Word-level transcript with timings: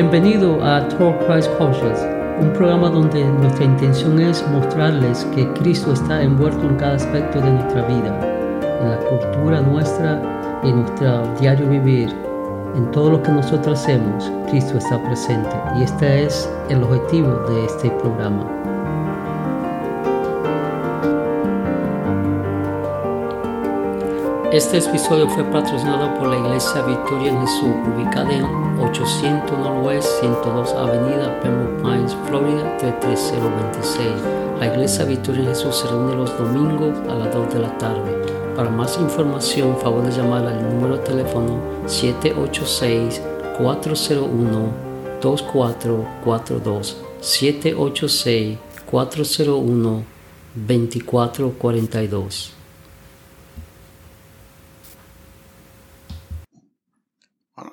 Bienvenido 0.00 0.64
a 0.64 0.86
Talk 0.90 1.26
Christ 1.26 1.50
Cultures, 1.58 1.98
un 2.40 2.52
programa 2.52 2.88
donde 2.88 3.24
nuestra 3.24 3.64
intención 3.64 4.20
es 4.20 4.46
mostrarles 4.46 5.24
que 5.34 5.52
Cristo 5.54 5.92
está 5.92 6.22
envuelto 6.22 6.62
en 6.68 6.76
cada 6.76 6.94
aspecto 6.94 7.40
de 7.40 7.50
nuestra 7.50 7.82
vida, 7.82 8.60
en 8.80 8.90
la 8.90 8.98
cultura 8.98 9.60
nuestra 9.60 10.22
y 10.62 10.68
en 10.68 10.82
nuestro 10.82 11.34
diario 11.40 11.68
vivir. 11.68 12.14
En 12.76 12.88
todo 12.92 13.10
lo 13.10 13.22
que 13.24 13.32
nosotros 13.32 13.80
hacemos, 13.80 14.30
Cristo 14.48 14.78
está 14.78 15.02
presente 15.02 15.50
y 15.76 15.82
este 15.82 16.26
es 16.26 16.48
el 16.68 16.80
objetivo 16.84 17.34
de 17.48 17.64
este 17.64 17.90
programa. 17.90 18.57
Este 24.58 24.78
episodio 24.78 25.28
fue 25.28 25.44
patrocinado 25.44 26.18
por 26.18 26.26
la 26.26 26.36
Iglesia 26.36 26.82
Victoria 26.82 27.30
en 27.30 27.40
Jesús, 27.42 27.70
ubicada 27.94 28.32
en 28.32 28.44
800 28.80 29.56
Northwest 29.56 30.08
102 30.18 30.72
Avenida, 30.72 31.40
Pembroke 31.40 31.80
Pines, 31.80 32.16
Florida 32.26 32.76
33026. 32.78 34.08
La 34.58 34.66
Iglesia 34.66 35.04
Victoria 35.04 35.42
en 35.42 35.48
Jesús 35.50 35.76
se 35.76 35.86
reúne 35.86 36.16
los 36.16 36.36
domingos 36.36 36.98
a 37.08 37.14
las 37.14 37.32
2 37.32 37.54
de 37.54 37.60
la 37.60 37.78
tarde. 37.78 38.10
Para 38.56 38.68
más 38.68 38.98
información, 38.98 39.78
favor 39.78 40.02
de 40.02 40.10
llamar 40.10 40.44
al 40.44 40.60
número 40.60 40.96
de 40.96 41.04
teléfono 41.04 41.60
786 41.86 43.22
401 43.58 44.88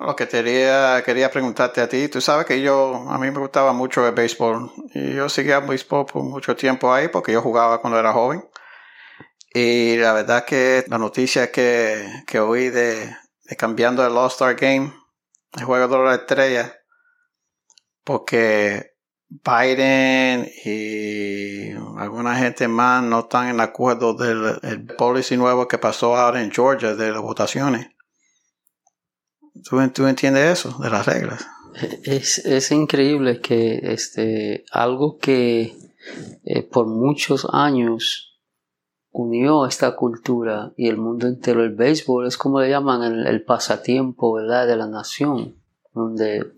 lo 0.06 0.16
que 0.16 0.28
quería, 0.28 1.02
quería 1.04 1.30
preguntarte 1.30 1.80
a 1.80 1.88
ti, 1.88 2.08
tú 2.08 2.20
sabes 2.20 2.46
que 2.46 2.60
yo, 2.62 3.06
a 3.08 3.18
mí 3.18 3.30
me 3.30 3.40
gustaba 3.40 3.72
mucho 3.72 4.06
el 4.06 4.14
béisbol 4.14 4.70
y 4.94 5.14
yo 5.14 5.28
seguía 5.28 5.58
el 5.58 5.66
béisbol 5.66 6.06
por 6.06 6.22
mucho 6.22 6.54
tiempo 6.54 6.92
ahí 6.92 7.08
porque 7.08 7.32
yo 7.32 7.42
jugaba 7.42 7.80
cuando 7.80 7.98
era 7.98 8.12
joven. 8.12 8.48
Y 9.52 9.96
la 9.96 10.12
verdad 10.12 10.44
que 10.44 10.84
la 10.88 10.98
noticia 10.98 11.50
que, 11.50 12.06
que 12.26 12.38
oí 12.38 12.68
de, 12.70 13.16
cambiando 13.58 14.06
el 14.06 14.16
All-Star 14.16 14.54
Game, 14.54 14.92
el 15.56 15.64
juego 15.64 15.88
de 15.88 16.04
la 16.04 16.14
estrella, 16.14 16.74
porque 18.04 18.96
Biden 19.28 20.48
y 20.64 21.72
alguna 21.98 22.36
gente 22.36 22.68
más 22.68 23.02
no 23.02 23.20
están 23.20 23.48
en 23.48 23.60
acuerdo 23.60 24.14
del 24.14 24.58
el 24.62 24.86
policy 24.86 25.36
nuevo 25.36 25.66
que 25.66 25.78
pasó 25.78 26.16
ahora 26.16 26.42
en 26.42 26.52
Georgia 26.52 26.94
de 26.94 27.10
las 27.10 27.22
votaciones. 27.22 27.95
¿Tú, 29.64 30.06
entiendes 30.06 30.58
eso 30.60 30.76
de 30.80 30.90
las 30.90 31.06
reglas? 31.06 31.46
Es, 32.04 32.38
es 32.38 32.70
increíble 32.72 33.40
que 33.40 33.80
este, 33.82 34.64
algo 34.70 35.18
que 35.18 35.76
eh, 36.44 36.62
por 36.62 36.86
muchos 36.86 37.46
años 37.52 38.26
unió 39.10 39.66
esta 39.66 39.96
cultura 39.96 40.72
y 40.76 40.88
el 40.88 40.98
mundo 40.98 41.26
entero, 41.26 41.64
el 41.64 41.74
béisbol, 41.74 42.26
es 42.26 42.36
como 42.36 42.60
le 42.60 42.68
llaman 42.68 43.02
el, 43.02 43.44
pasatiempo 43.44 44.34
¿verdad? 44.34 44.66
de 44.66 44.76
la 44.76 44.86
nación, 44.86 45.56
donde 45.94 46.52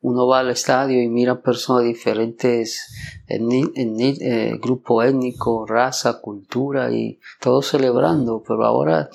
uno 0.00 0.26
va 0.26 0.40
al 0.40 0.50
estadio 0.50 1.00
y 1.00 1.08
mira 1.08 1.42
personas 1.42 1.84
diferentes, 1.84 2.92
en, 3.28 4.00
eh, 4.00 4.58
grupo 4.60 5.02
étnico, 5.02 5.64
raza, 5.64 6.20
cultura 6.20 6.90
y 6.90 7.20
todo 7.40 7.62
celebrando. 7.62 8.42
Pero 8.46 8.64
ahora, 8.64 9.08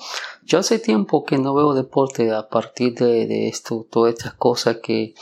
yo 0.46 0.60
hace 0.60 0.78
tiempo 0.78 1.24
que 1.24 1.38
no 1.38 1.54
veo 1.54 1.74
deporte 1.74 2.30
a 2.32 2.48
partir 2.48 2.94
de, 2.94 3.26
de 3.26 3.48
esto, 3.48 3.86
todas 3.90 4.14
estas 4.14 4.34
cosas 4.34 4.78
que 4.82 5.14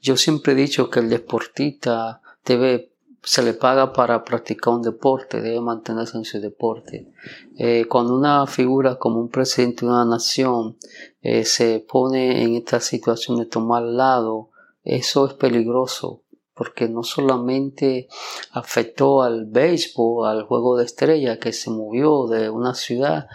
yo 0.00 0.16
siempre 0.16 0.52
he 0.52 0.56
dicho 0.56 0.90
que 0.90 1.00
el 1.00 1.08
deportista 1.08 2.20
debe 2.44 2.92
se 3.22 3.42
le 3.42 3.52
paga 3.52 3.92
para 3.92 4.24
practicar 4.24 4.74
un 4.74 4.82
deporte, 4.82 5.40
debe 5.40 5.60
mantenerse 5.60 6.16
en 6.16 6.24
su 6.24 6.40
deporte. 6.40 7.12
Eh, 7.56 7.86
cuando 7.88 8.16
una 8.16 8.46
figura 8.46 8.96
como 8.96 9.20
un 9.20 9.28
presidente 9.28 9.84
de 9.84 9.92
una 9.92 10.04
nación 10.04 10.78
eh, 11.20 11.44
se 11.44 11.84
pone 11.86 12.42
en 12.42 12.54
esta 12.54 12.80
situación 12.80 13.38
de 13.38 13.46
tomar 13.46 13.82
lado, 13.82 14.50
eso 14.82 15.26
es 15.26 15.34
peligroso 15.34 16.22
porque 16.54 16.88
no 16.88 17.04
solamente 17.04 18.08
afectó 18.50 19.22
al 19.22 19.46
béisbol, 19.46 20.26
al 20.26 20.42
juego 20.44 20.76
de 20.76 20.86
estrella 20.86 21.38
que 21.38 21.52
se 21.52 21.70
movió 21.70 22.26
de 22.26 22.50
una 22.50 22.74
ciudad, 22.74 23.28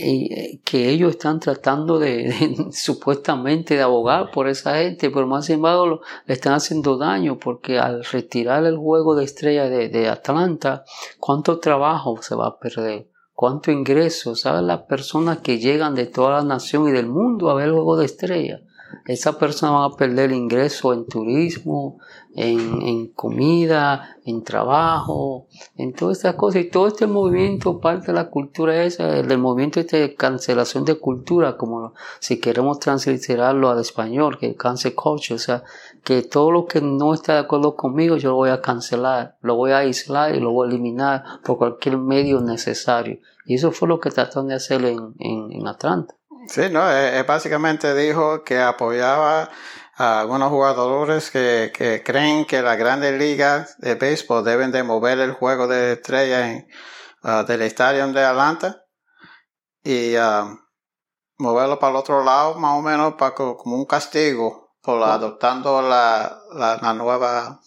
eh, 0.00 0.60
que 0.64 0.88
ellos 0.90 1.10
están 1.10 1.40
tratando 1.40 1.98
de, 2.00 2.68
supuestamente 2.72 3.74
de 3.74 3.82
abogar 3.82 4.30
por 4.30 4.48
esa 4.48 4.76
gente, 4.76 5.10
pero 5.10 5.26
más 5.26 5.46
sin 5.46 5.56
embargo 5.56 6.00
le 6.26 6.34
están 6.34 6.54
haciendo 6.54 6.96
daño 6.96 7.38
porque 7.38 7.78
al 7.78 8.04
retirar 8.04 8.64
el 8.64 8.76
juego 8.76 9.14
de 9.14 9.24
estrella 9.24 9.68
de, 9.68 9.88
de 9.88 10.08
Atlanta, 10.08 10.84
¿cuánto 11.18 11.58
trabajo 11.58 12.20
se 12.22 12.34
va 12.34 12.46
a 12.46 12.58
perder? 12.58 13.08
¿Cuánto 13.32 13.70
ingreso? 13.70 14.34
¿Saben 14.34 14.66
las 14.66 14.82
personas 14.82 15.38
que 15.38 15.58
llegan 15.58 15.94
de 15.94 16.06
toda 16.06 16.38
la 16.38 16.42
nación 16.42 16.88
y 16.88 16.92
del 16.92 17.06
mundo 17.06 17.50
a 17.50 17.54
ver 17.54 17.66
el 17.66 17.74
juego 17.74 17.96
de 17.96 18.06
estrella? 18.06 18.62
Esa 19.06 19.38
persona 19.38 19.72
va 19.72 19.84
a 19.86 19.96
perder 19.96 20.32
ingreso 20.32 20.92
en 20.92 21.06
turismo, 21.06 21.98
en, 22.34 22.82
en, 22.82 23.08
comida, 23.08 24.16
en 24.24 24.44
trabajo, 24.44 25.46
en 25.76 25.92
todas 25.94 26.18
estas 26.18 26.34
cosas. 26.34 26.62
Y 26.62 26.70
todo 26.70 26.88
este 26.88 27.06
movimiento, 27.06 27.80
parte 27.80 28.08
de 28.08 28.12
la 28.12 28.28
cultura 28.28 28.84
esa, 28.84 29.06
del 29.06 29.38
movimiento 29.38 29.82
de 29.82 30.14
cancelación 30.14 30.84
de 30.84 30.98
cultura, 30.98 31.56
como 31.56 31.94
si 32.20 32.38
queremos 32.38 32.78
transliterarlo 32.80 33.70
al 33.70 33.80
español, 33.80 34.38
que 34.38 34.54
cancel 34.56 34.94
culture, 34.94 35.36
o 35.36 35.38
sea, 35.38 35.64
que 36.04 36.22
todo 36.22 36.50
lo 36.50 36.66
que 36.66 36.80
no 36.80 37.14
está 37.14 37.34
de 37.34 37.40
acuerdo 37.40 37.76
conmigo 37.76 38.16
yo 38.16 38.30
lo 38.30 38.36
voy 38.36 38.50
a 38.50 38.60
cancelar, 38.60 39.36
lo 39.40 39.56
voy 39.56 39.72
a 39.72 39.78
aislar 39.78 40.34
y 40.34 40.40
lo 40.40 40.52
voy 40.52 40.68
a 40.68 40.70
eliminar 40.70 41.24
por 41.44 41.58
cualquier 41.58 41.98
medio 41.98 42.40
necesario. 42.40 43.20
Y 43.46 43.54
eso 43.54 43.72
fue 43.72 43.88
lo 43.88 44.00
que 44.00 44.10
trataron 44.10 44.48
de 44.48 44.54
hacer 44.54 44.84
en, 44.84 45.14
en, 45.18 45.52
en 45.52 45.66
Atlanta. 45.66 46.17
Sí, 46.48 46.62
no, 46.70 46.90
eh, 46.90 47.18
eh, 47.18 47.22
básicamente 47.24 47.94
dijo 47.94 48.42
que 48.42 48.58
apoyaba 48.58 49.50
a 49.96 50.20
algunos 50.20 50.48
jugadores 50.48 51.30
que, 51.30 51.70
que 51.74 52.02
creen 52.02 52.46
que 52.46 52.62
las 52.62 52.78
grandes 52.78 53.18
ligas 53.18 53.76
de 53.78 53.96
béisbol 53.96 54.44
deben 54.44 54.72
de 54.72 54.82
mover 54.82 55.18
el 55.18 55.32
juego 55.32 55.66
de 55.68 55.92
estrella 55.92 56.50
en, 56.50 56.66
uh, 57.22 57.44
del 57.44 57.62
estadio 57.62 58.06
de 58.12 58.24
Atlanta 58.24 58.82
y 59.84 60.16
uh, 60.16 60.58
moverlo 61.36 61.78
para 61.78 61.90
el 61.90 61.96
otro 61.96 62.24
lado 62.24 62.54
más 62.54 62.78
o 62.78 62.82
menos 62.82 63.14
para 63.14 63.34
como 63.34 63.76
un 63.76 63.84
castigo 63.84 64.74
por 64.80 65.02
adoptando 65.02 65.82
la, 65.82 66.40
la, 66.54 66.78
la 66.80 66.94
nueva 66.94 67.60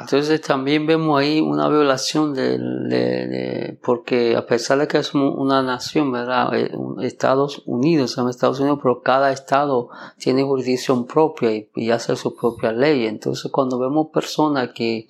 entonces 0.00 0.40
también 0.40 0.86
vemos 0.86 1.20
ahí 1.20 1.40
una 1.40 1.68
violación 1.68 2.34
de, 2.34 3.78
porque 3.82 4.36
a 4.36 4.46
pesar 4.46 4.78
de 4.78 4.88
que 4.88 4.98
es 4.98 5.14
una 5.14 5.62
nación, 5.62 6.12
¿verdad? 6.12 6.54
Eh, 6.54 6.70
Estados 7.02 7.62
Unidos, 7.66 8.12
son 8.12 8.28
Estados 8.28 8.60
Unidos, 8.60 8.80
pero 8.82 9.02
cada 9.02 9.32
estado 9.32 9.88
tiene 10.18 10.42
jurisdicción 10.42 11.06
propia 11.06 11.50
y, 11.74 11.90
hace 11.90 12.16
su 12.16 12.34
propia 12.34 12.72
ley. 12.72 13.06
Entonces 13.06 13.50
cuando 13.50 13.78
vemos 13.78 14.08
personas 14.12 14.70
que 14.74 15.06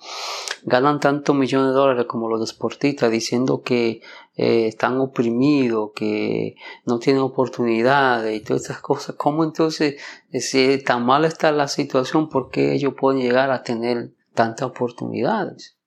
ganan 0.63 0.99
tantos 0.99 1.35
millones 1.35 1.69
de 1.69 1.73
dólares 1.73 2.05
como 2.05 2.29
los 2.29 2.47
deportistas 2.47 3.11
diciendo 3.11 3.61
que 3.61 4.01
eh, 4.35 4.67
están 4.67 4.99
oprimidos, 4.99 5.91
que 5.95 6.55
no 6.85 6.97
tienen 6.97 7.21
oportunidades 7.21 8.35
y 8.35 8.39
todas 8.43 8.63
estas 8.63 8.79
cosas, 8.79 9.15
¿cómo 9.15 9.43
entonces, 9.43 10.01
eh, 10.31 10.41
si 10.41 10.79
tan 10.83 11.05
mal 11.05 11.23
está 11.23 11.51
la 11.51 11.67
situación, 11.67 12.29
por 12.29 12.49
qué 12.49 12.73
ellos 12.73 12.95
pueden 12.99 13.21
llegar 13.21 13.51
a 13.51 13.61
tener 13.61 14.09
tantas 14.33 14.69
oportunidades? 14.69 15.77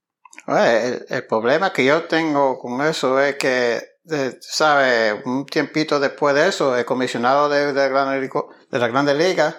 El, 0.46 1.06
el 1.08 1.26
problema 1.26 1.72
que 1.72 1.84
yo 1.84 2.04
tengo 2.04 2.58
con 2.58 2.80
eso 2.82 3.20
es 3.20 3.34
que, 3.34 3.80
¿sabe? 4.40 5.20
Un 5.24 5.44
tiempito 5.44 5.98
después 5.98 6.34
de 6.36 6.46
eso, 6.46 6.76
el 6.76 6.84
comisionado 6.84 7.48
de, 7.48 7.72
de, 7.72 7.88
de 7.88 8.78
la 8.78 8.88
Grande 8.88 9.14
Liga 9.14 9.56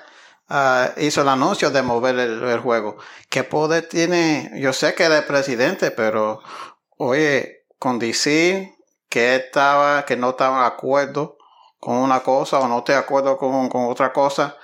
uh, 0.50 1.00
hizo 1.02 1.24
el 1.24 1.28
anuncio 1.28 1.72
de 1.72 1.82
mover 1.82 2.18
el, 2.18 2.42
el, 2.42 2.60
juego. 2.60 2.96
¿Qué 3.30 3.44
poder 3.44 3.90
tiene? 3.90 4.52
Yo 4.62 4.72
sé 4.72 4.94
que 4.94 5.04
era 5.04 5.18
el 5.18 5.26
presidente, 5.26 5.92
pero, 5.92 6.40
oye, 6.96 7.66
con 7.80 8.00
DC 8.00 8.77
que 9.18 9.36
estaba, 9.36 10.06
que 10.06 10.16
no 10.16 10.30
estaba 10.30 10.62
de 10.62 10.68
acuerdo 10.68 11.40
con 11.80 11.96
una 11.96 12.20
cosa 12.20 12.60
o 12.60 12.68
no 12.68 12.78
está 12.78 12.94
de 12.94 13.00
acuerdo 13.00 13.36
con, 13.36 13.68
con 13.68 13.86
otra 13.86 14.14
cosa, 14.14 14.56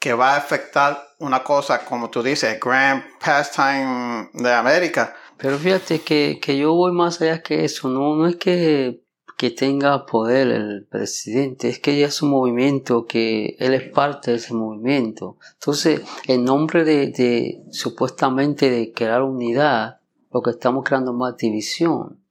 que 0.00 0.14
va 0.14 0.32
a 0.32 0.36
afectar 0.38 0.98
una 1.18 1.44
cosa, 1.44 1.84
como 1.84 2.08
tú 2.08 2.22
dices, 2.22 2.58
Grand 2.58 3.02
Pastime 3.22 4.30
de 4.32 4.54
América. 4.54 5.14
Pero 5.36 5.58
fíjate 5.58 6.00
que, 6.00 6.38
que 6.40 6.56
yo 6.56 6.72
voy 6.72 6.92
más 6.92 7.20
allá 7.20 7.42
que 7.42 7.66
eso, 7.66 7.90
no, 7.90 8.16
no 8.16 8.26
es 8.26 8.36
que, 8.36 9.02
que 9.36 9.50
tenga 9.50 10.06
poder 10.06 10.48
el 10.48 10.86
presidente, 10.90 11.68
es 11.68 11.78
que 11.78 11.98
ya 11.98 12.06
es 12.06 12.22
un 12.22 12.30
movimiento, 12.30 13.04
que 13.04 13.54
él 13.58 13.74
es 13.74 13.90
parte 13.90 14.30
de 14.30 14.38
ese 14.38 14.54
movimiento. 14.54 15.36
Entonces, 15.60 16.00
en 16.26 16.42
nombre 16.46 16.84
de, 16.84 17.08
de 17.08 17.62
supuestamente 17.70 18.70
de 18.70 18.92
crear 18.92 19.20
unidad, 19.20 20.00
lo 20.32 20.40
que 20.40 20.52
estamos 20.52 20.84
creando 20.84 21.10
es 21.10 21.18
más 21.18 21.36
división. 21.36 22.24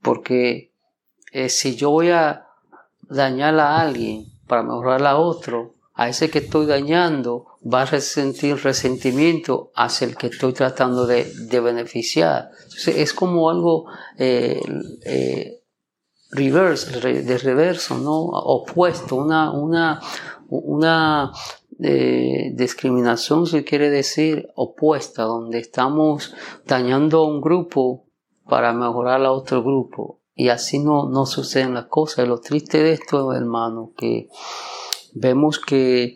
Porque 0.00 0.67
eh, 1.32 1.48
si 1.48 1.76
yo 1.76 1.90
voy 1.90 2.10
a 2.10 2.46
dañar 3.02 3.58
a 3.58 3.80
alguien 3.80 4.26
para 4.46 4.62
mejorar 4.62 5.04
a 5.06 5.16
otro, 5.16 5.74
a 5.94 6.08
ese 6.08 6.30
que 6.30 6.38
estoy 6.38 6.66
dañando 6.66 7.46
va 7.62 7.82
a 7.82 7.84
resentir 7.84 8.56
resentimiento 8.62 9.72
hacia 9.74 10.06
el 10.06 10.16
que 10.16 10.28
estoy 10.28 10.52
tratando 10.52 11.06
de, 11.06 11.60
beneficiar. 11.60 12.50
es 12.86 13.12
como 13.12 13.50
algo 13.50 13.86
eh, 14.16 14.60
eh, 15.04 15.60
reverse, 16.30 17.00
de 17.00 17.38
reverso, 17.38 17.98
¿no? 17.98 18.16
Opuesto, 18.26 19.16
una, 19.16 19.50
una, 19.50 20.00
una 20.48 21.32
eh, 21.80 22.50
discriminación, 22.54 23.46
se 23.46 23.64
quiere 23.64 23.90
decir, 23.90 24.48
opuesta, 24.56 25.24
donde 25.24 25.58
estamos 25.58 26.34
dañando 26.66 27.18
a 27.18 27.26
un 27.26 27.40
grupo 27.40 28.04
para 28.48 28.72
mejorar 28.72 29.24
a 29.24 29.32
otro 29.32 29.62
grupo. 29.62 30.17
Y 30.38 30.50
así 30.50 30.78
no, 30.78 31.08
no 31.10 31.26
suceden 31.26 31.74
las 31.74 31.86
cosas. 31.86 32.28
Lo 32.28 32.38
triste 32.38 32.80
de 32.80 32.92
esto, 32.92 33.32
hermano, 33.32 33.90
que 33.96 34.28
vemos 35.12 35.58
que 35.58 36.14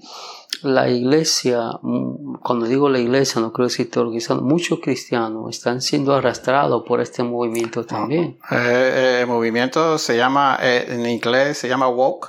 la 0.63 0.89
iglesia, 0.89 1.73
mm, 1.83 2.35
cuando 2.37 2.67
digo 2.67 2.89
la 2.89 3.01
iglesia, 3.01 3.41
no 3.41 3.53
creo 3.53 3.67
decir 3.67 3.91
teologizando, 3.91 4.45
muchos 4.45 4.79
cristianos 4.79 5.51
están 5.51 5.81
siendo 5.81 6.15
arrastrados 6.15 6.85
por 6.87 7.01
este 7.01 7.25
movimiento 7.25 7.85
también. 7.85 8.39
Eh, 8.53 8.55
eh, 8.55 9.19
el 9.23 9.27
movimiento 9.27 9.99
se 9.99 10.17
llama, 10.17 10.57
eh, 10.63 10.87
en 10.89 11.05
inglés 11.05 11.59
se 11.59 11.69
llama 11.69 11.89
woke. 11.89 12.29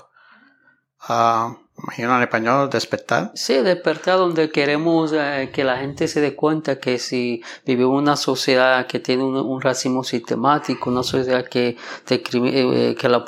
Ah, 1.07 1.55
imagino 1.83 2.15
en 2.15 2.23
español, 2.23 2.69
despertar. 2.69 3.31
Sí, 3.35 3.55
despertar 3.55 4.17
donde 4.17 4.49
queremos 4.49 5.11
eh, 5.13 5.49
que 5.53 5.63
la 5.63 5.77
gente 5.77 6.07
se 6.07 6.21
dé 6.21 6.33
cuenta 6.33 6.79
que 6.79 6.97
si 6.97 7.41
vivimos 7.65 8.01
una 8.01 8.15
sociedad 8.15 8.87
que 8.87 8.99
tiene 8.99 9.23
un, 9.23 9.61
racismo 9.61 10.03
sistemático, 10.03 10.89
una 10.89 11.03
sociedad 11.03 11.45
que, 11.45 11.75
te, 12.05 12.23
eh, 12.33 12.95
que 12.95 13.09
la, 13.09 13.25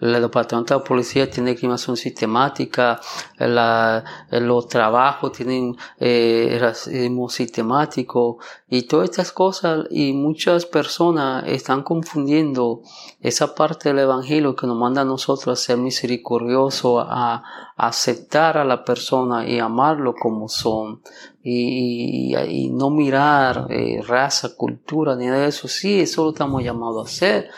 el 0.00 0.22
departamento 0.22 0.74
de 0.74 0.80
la 0.80 0.84
policía 0.84 1.30
tiene 1.30 1.50
discriminación 1.50 1.96
sistemática, 1.96 3.00
los 3.38 4.68
trabajos 4.68 5.32
tienen 5.32 5.76
eh, 5.98 6.58
racismo 6.60 7.28
sistemático 7.28 8.38
y 8.68 8.82
todas 8.82 9.10
estas 9.10 9.32
cosas 9.32 9.86
y 9.90 10.12
muchas 10.12 10.66
personas 10.66 11.44
están 11.46 11.82
confundiendo 11.82 12.82
esa 13.20 13.54
parte 13.54 13.88
del 13.88 14.00
evangelio 14.00 14.54
que 14.54 14.66
nos 14.66 14.76
manda 14.76 15.02
a 15.02 15.04
nosotros 15.04 15.58
a 15.58 15.62
ser 15.62 15.78
misericordioso, 15.78 17.00
a 17.00 17.29
aceptar 17.76 18.58
a 18.58 18.64
la 18.64 18.84
persona 18.84 19.46
y 19.46 19.58
amarlo 19.58 20.14
como 20.14 20.48
son 20.48 21.02
y, 21.42 22.70
no 22.72 22.90
mirar 22.90 23.66
eh, 23.70 24.02
raza, 24.06 24.50
cultura 24.56 25.16
ni 25.16 25.26
nada 25.26 25.42
de 25.42 25.48
eso. 25.48 25.68
Sí, 25.68 26.00
eso 26.00 26.24
lo 26.24 26.30
estamos 26.30 26.62
llamados 26.62 27.06
a 27.06 27.10
hacer. 27.10 27.50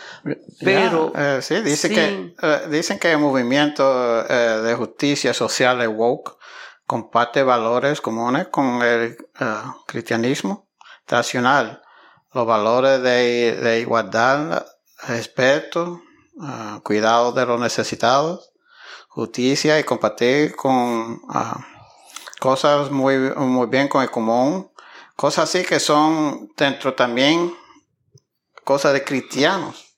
Pero 0.60 1.12
eh, 1.16 1.40
sí, 1.42 1.60
dice 1.62 1.88
que, 1.88 2.34
eh, 2.40 2.60
dicen 2.70 2.98
que 2.98 3.12
el 3.12 3.18
movimiento 3.18 4.22
de 4.24 4.74
justicia 4.74 5.34
social 5.34 5.78
de 5.78 5.88
woke 5.88 6.36
comparte 6.86 7.42
valores 7.42 8.00
comunes 8.00 8.48
con 8.48 8.82
el 8.82 9.16
cristianismo 9.86 10.68
tradicional. 11.06 11.82
Los 12.32 12.46
valores 12.46 13.02
de, 13.02 13.58
de 13.60 13.80
igualdad, 13.80 14.64
respeto, 15.06 16.00
cuidado 16.82 17.32
de 17.32 17.44
los 17.44 17.60
necesitados, 17.60 18.51
justicia 19.14 19.78
y 19.78 19.84
compartir 19.84 20.56
con 20.56 21.20
ah, 21.28 21.66
cosas 22.40 22.90
muy, 22.90 23.16
muy 23.36 23.66
bien 23.66 23.88
con 23.88 24.02
el 24.02 24.10
común, 24.10 24.70
cosas 25.16 25.48
así 25.48 25.64
que 25.64 25.80
son 25.80 26.50
dentro 26.56 26.94
también 26.94 27.52
cosas 28.64 28.94
de 28.94 29.04
cristianos. 29.04 29.96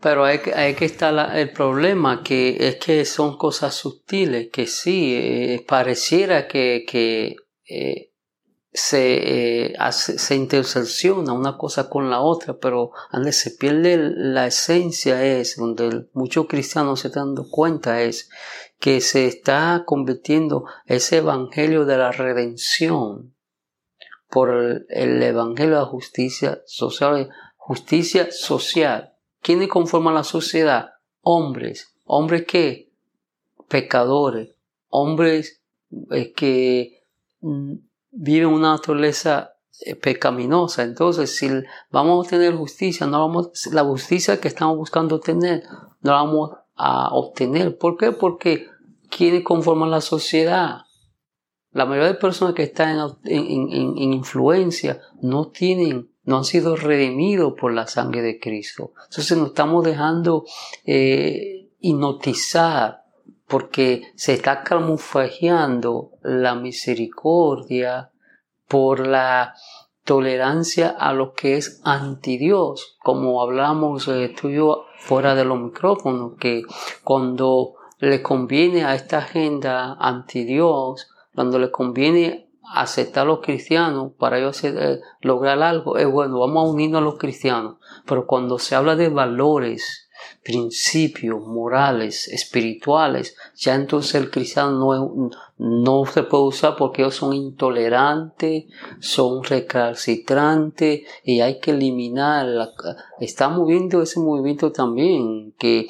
Pero 0.00 0.24
hay 0.24 0.40
hay 0.54 0.74
que 0.74 0.84
estar 0.84 1.36
el 1.36 1.50
problema, 1.52 2.22
que 2.22 2.68
es 2.68 2.76
que 2.76 3.04
son 3.04 3.38
cosas 3.38 3.74
sutiles, 3.74 4.48
que 4.52 4.66
sí, 4.66 5.14
eh, 5.14 5.64
pareciera 5.66 6.46
que, 6.46 6.84
que 6.86 7.36
eh, 7.68 8.13
se, 8.76 9.68
eh, 9.68 9.76
se 9.92 10.34
intersecciona 10.34 11.32
una 11.32 11.56
cosa 11.56 11.88
con 11.88 12.10
la 12.10 12.20
otra, 12.20 12.58
pero 12.58 12.90
donde 13.12 13.32
se 13.32 13.52
pierde 13.52 13.96
la 13.96 14.48
esencia 14.48 15.24
es, 15.24 15.56
donde 15.56 16.08
muchos 16.12 16.48
cristianos 16.48 17.00
se 17.00 17.08
están 17.08 17.26
dando 17.28 17.48
cuenta 17.48 18.02
es 18.02 18.28
que 18.80 19.00
se 19.00 19.28
está 19.28 19.84
convirtiendo 19.86 20.64
ese 20.86 21.18
evangelio 21.18 21.84
de 21.84 21.98
la 21.98 22.10
redención 22.10 23.36
por 24.28 24.50
el, 24.88 25.22
evangelio 25.22 25.74
de 25.74 25.80
la 25.80 25.86
justicia 25.86 26.60
social, 26.66 27.30
justicia 27.56 28.32
social. 28.32 29.14
¿Quiénes 29.40 29.68
conforman 29.68 30.14
la 30.14 30.24
sociedad? 30.24 30.94
Hombres. 31.20 31.96
¿Hombres 32.02 32.44
qué? 32.44 32.90
Pecadores. 33.68 34.56
Hombres 34.88 35.62
eh, 36.10 36.32
que 36.32 37.04
mm, 37.40 37.74
vive 38.14 38.46
una 38.46 38.72
naturaleza 38.72 39.54
eh, 39.80 39.96
pecaminosa. 39.96 40.82
Entonces, 40.82 41.36
si 41.36 41.50
vamos 41.90 42.26
a 42.26 42.30
tener 42.30 42.54
justicia, 42.54 43.06
no 43.06 43.20
vamos, 43.20 43.66
la 43.72 43.84
justicia 43.84 44.40
que 44.40 44.48
estamos 44.48 44.76
buscando 44.76 45.20
tener, 45.20 45.64
no 46.00 46.12
la 46.12 46.22
vamos 46.22 46.50
a 46.76 47.08
obtener. 47.12 47.76
¿Por 47.76 47.96
qué? 47.96 48.12
Porque 48.12 48.68
quienes 49.10 49.42
conforman 49.42 49.90
la 49.90 50.00
sociedad. 50.00 50.82
La 51.72 51.86
mayoría 51.86 52.12
de 52.12 52.18
personas 52.18 52.54
que 52.54 52.62
están 52.62 53.16
en, 53.24 53.98
influencia 53.98 55.00
no 55.20 55.48
tienen, 55.48 56.08
no 56.22 56.38
han 56.38 56.44
sido 56.44 56.76
redimidos 56.76 57.54
por 57.58 57.72
la 57.72 57.88
sangre 57.88 58.22
de 58.22 58.38
Cristo. 58.38 58.92
Entonces 59.08 59.36
nos 59.36 59.48
estamos 59.48 59.84
dejando 59.84 60.44
eh, 60.84 61.72
hipnotizar 61.80 63.03
porque 63.46 64.12
se 64.16 64.34
está 64.34 64.62
camuflajeando 64.62 66.12
la 66.22 66.54
misericordia 66.54 68.10
por 68.68 69.06
la 69.06 69.54
tolerancia 70.04 70.88
a 70.90 71.12
lo 71.12 71.32
que 71.32 71.56
es 71.56 71.80
anti 71.84 72.36
Dios, 72.36 72.96
como 73.02 73.42
hablamos 73.42 74.06
eh, 74.08 74.34
yo 74.42 74.84
fuera 74.98 75.34
de 75.34 75.44
los 75.44 75.58
micrófonos, 75.58 76.34
que 76.38 76.62
cuando 77.02 77.74
le 77.98 78.22
conviene 78.22 78.84
a 78.84 78.94
esta 78.94 79.18
agenda 79.18 79.96
anti 79.98 80.44
Dios, 80.44 81.08
cuando 81.34 81.58
le 81.58 81.70
conviene 81.70 82.50
aceptar 82.74 83.22
a 83.22 83.26
los 83.26 83.40
cristianos 83.40 84.12
para 84.18 84.38
ellos 84.38 84.62
eh, 84.64 85.00
lograr 85.20 85.62
algo, 85.62 85.96
es 85.96 86.10
bueno, 86.10 86.38
vamos 86.38 86.68
a 86.68 86.72
unirnos 86.72 87.00
a 87.00 87.04
los 87.04 87.18
cristianos, 87.18 87.76
pero 88.06 88.26
cuando 88.26 88.58
se 88.58 88.74
habla 88.74 88.96
de 88.96 89.08
valores, 89.08 90.08
principios 90.42 91.40
morales, 91.46 92.28
espirituales, 92.28 93.36
ya 93.56 93.74
entonces 93.74 94.14
el 94.16 94.30
cristiano 94.30 94.72
no, 94.72 95.30
no 95.56 96.04
se 96.06 96.24
puede 96.24 96.44
usar 96.44 96.74
porque 96.76 97.02
ellos 97.02 97.14
son 97.14 97.32
intolerantes, 97.32 98.64
son 98.98 99.44
recalcitrantes 99.44 101.02
y 101.22 101.40
hay 101.40 101.60
que 101.60 101.70
eliminar. 101.70 102.46
estamos 103.20 103.66
viendo 103.66 104.02
ese 104.02 104.18
movimiento 104.20 104.72
también, 104.72 105.54
que 105.58 105.86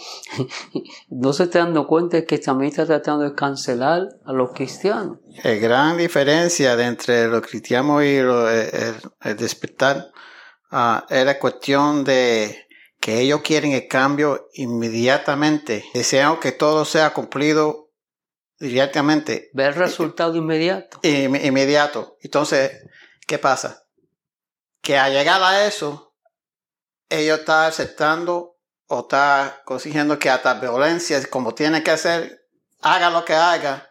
no 1.09 1.33
se 1.33 1.45
está 1.45 1.61
dando 1.61 1.87
cuenta 1.87 2.25
que 2.25 2.39
también 2.39 2.71
está 2.71 2.85
tratando 2.85 3.25
de 3.25 3.35
cancelar 3.35 4.09
a 4.25 4.33
los 4.33 4.53
cristianos. 4.53 5.19
La 5.43 5.55
gran 5.55 5.97
diferencia 5.97 6.75
entre 6.87 7.29
los 7.29 7.43
cristianos 7.43 8.05
y 8.05 8.17
el, 8.17 9.37
despertar 9.37 10.13
ah, 10.71 11.07
es 11.09 11.25
la 11.25 11.39
cuestión 11.39 12.05
de 12.05 12.64
que 13.05 13.21
ellos 13.21 13.43
quieren 13.43 13.73
el 13.73 13.87
cambio 13.87 14.49
inmediatamente. 14.55 15.85
Desean 15.93 16.41
que 16.41 16.53
todo 16.53 16.87
sea 16.87 17.13
cumplido 17.13 17.91
directamente. 18.59 19.51
Ver 19.53 19.75
el 19.75 19.75
resultado 19.75 20.35
inmediato. 20.37 21.01
Inmediato. 21.03 22.17
Entonces, 22.23 22.73
¿qué 23.27 23.39
pasa? 23.39 23.85
Que 24.81 24.97
al 24.97 25.13
llegar 25.13 25.43
a 25.43 25.67
eso, 25.67 26.15
ellos 27.11 27.41
están 27.41 27.67
aceptando 27.67 28.57
o 28.87 29.01
están 29.01 29.53
consiguiendo 29.67 30.19
que 30.19 30.31
hasta 30.31 30.55
violencia, 30.55 31.23
como 31.29 31.53
tiene 31.53 31.83
que 31.83 31.91
hacer, 31.91 32.47
haga 32.81 33.11
lo 33.11 33.23
que 33.27 33.35
haga 33.35 33.87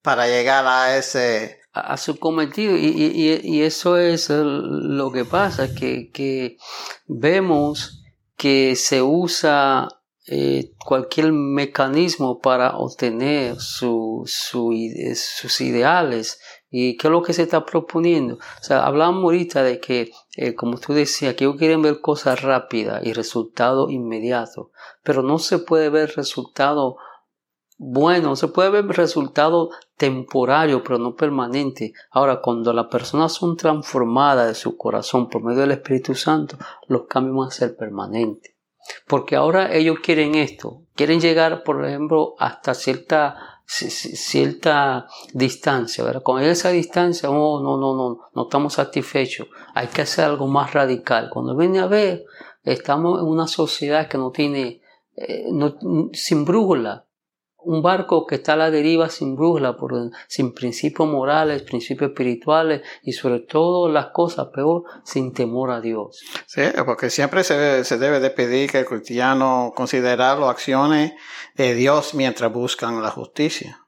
para 0.00 0.28
llegar 0.28 0.64
a 0.64 0.96
ese... 0.96 1.60
A, 1.72 1.96
su 1.96 2.20
cometido. 2.20 2.76
Y, 2.76 3.62
eso 3.62 3.98
es 3.98 4.30
lo 4.30 5.10
que 5.10 5.24
pasa, 5.24 5.74
que, 5.74 6.12
que 6.12 6.56
vemos 7.08 8.02
que 8.36 8.76
se 8.76 9.02
usa 9.02 9.88
eh, 10.26 10.72
cualquier 10.84 11.32
mecanismo 11.32 12.40
para 12.40 12.78
obtener 12.78 13.56
sus 13.60 14.30
ideales 15.60 16.40
y 16.70 16.96
qué 16.96 17.08
es 17.08 17.12
lo 17.12 17.22
que 17.22 17.34
se 17.34 17.42
está 17.42 17.64
proponiendo. 17.66 18.36
O 18.36 18.64
sea, 18.64 18.86
hablamos 18.86 19.24
ahorita 19.24 19.62
de 19.62 19.80
que, 19.80 20.12
eh, 20.36 20.54
como 20.54 20.78
tú 20.78 20.94
decías, 20.94 21.34
que 21.34 21.44
ellos 21.44 21.56
quieren 21.58 21.82
ver 21.82 22.00
cosas 22.00 22.42
rápidas 22.42 23.04
y 23.04 23.12
resultado 23.12 23.90
inmediato, 23.90 24.70
pero 25.02 25.22
no 25.22 25.38
se 25.38 25.58
puede 25.58 25.90
ver 25.90 26.14
resultado 26.16 26.96
bueno, 27.76 28.36
se 28.36 28.48
puede 28.48 28.70
ver 28.70 28.86
resultado 28.86 29.70
temporario, 29.96 30.82
pero 30.82 30.98
no 30.98 31.14
permanente. 31.14 31.92
Ahora, 32.10 32.40
cuando 32.40 32.72
las 32.72 32.86
personas 32.86 33.32
son 33.32 33.56
transformadas 33.56 34.48
de 34.48 34.54
su 34.54 34.76
corazón 34.76 35.28
por 35.28 35.42
medio 35.42 35.60
del 35.60 35.72
Espíritu 35.72 36.14
Santo, 36.14 36.56
los 36.88 37.06
cambios 37.06 37.36
van 37.36 37.48
a 37.48 37.52
ser 37.52 37.76
permanentes. 37.76 38.54
Porque 39.06 39.36
ahora 39.36 39.72
ellos 39.72 39.98
quieren 40.02 40.34
esto, 40.34 40.82
quieren 40.94 41.20
llegar, 41.20 41.62
por 41.62 41.84
ejemplo, 41.84 42.34
hasta 42.38 42.74
cierta 42.74 43.54
cierta 43.66 45.08
distancia, 45.32 46.04
¿verdad? 46.04 46.22
Con 46.22 46.42
esa 46.42 46.68
distancia, 46.68 47.30
oh, 47.30 47.62
no, 47.62 47.78
no, 47.78 47.96
no, 47.96 48.28
no 48.34 48.42
estamos 48.42 48.74
satisfechos. 48.74 49.48
Hay 49.74 49.86
que 49.86 50.02
hacer 50.02 50.26
algo 50.26 50.46
más 50.46 50.74
radical. 50.74 51.30
Cuando 51.30 51.56
viene 51.56 51.80
a 51.80 51.86
ver, 51.86 52.24
estamos 52.62 53.20
en 53.20 53.26
una 53.26 53.46
sociedad 53.46 54.06
que 54.06 54.18
no 54.18 54.30
tiene, 54.32 54.82
eh, 55.16 55.46
no, 55.50 55.76
sin 56.12 56.44
brújula 56.44 57.03
un 57.64 57.82
barco 57.82 58.26
que 58.26 58.36
está 58.36 58.54
a 58.54 58.56
la 58.56 58.70
deriva 58.70 59.08
sin 59.08 59.36
brújula, 59.36 59.76
sin 60.28 60.52
principios 60.52 61.08
morales, 61.08 61.62
principios 61.62 62.10
espirituales 62.10 62.82
y 63.02 63.12
sobre 63.12 63.40
todo 63.40 63.88
las 63.88 64.06
cosas 64.06 64.48
peor, 64.54 64.84
sin 65.04 65.32
temor 65.32 65.70
a 65.70 65.80
Dios. 65.80 66.20
Sí, 66.46 66.62
porque 66.84 67.10
siempre 67.10 67.44
se, 67.44 67.84
se 67.84 67.98
debe 67.98 68.20
de 68.20 68.30
pedir 68.30 68.70
que 68.70 68.80
el 68.80 68.86
cristiano 68.86 69.72
considere 69.74 70.16
las 70.16 70.38
acciones 70.40 71.12
de 71.56 71.74
Dios 71.74 72.14
mientras 72.14 72.52
buscan 72.52 73.02
la 73.02 73.10
justicia. 73.10 73.80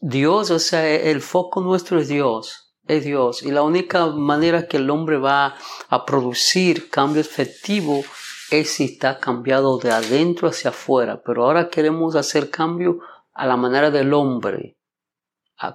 Dios, 0.00 0.50
o 0.50 0.58
sea, 0.58 0.88
el 0.88 1.22
foco 1.22 1.60
nuestro 1.60 1.98
es 1.98 2.08
Dios, 2.08 2.74
es 2.86 3.04
Dios. 3.04 3.42
Y 3.42 3.50
la 3.50 3.62
única 3.62 4.06
manera 4.06 4.68
que 4.68 4.76
el 4.76 4.90
hombre 4.90 5.16
va 5.16 5.56
a 5.88 6.04
producir 6.04 6.90
cambio 6.90 7.20
efectivo 7.20 8.04
es 8.50 8.70
si 8.70 8.84
está 8.84 9.18
cambiado 9.18 9.78
de 9.78 9.90
adentro 9.90 10.48
hacia 10.48 10.70
afuera, 10.70 11.22
pero 11.24 11.44
ahora 11.44 11.68
queremos 11.68 12.16
hacer 12.16 12.50
cambio 12.50 13.00
a 13.32 13.46
la 13.46 13.56
manera 13.56 13.90
del 13.90 14.14
hombre, 14.14 14.78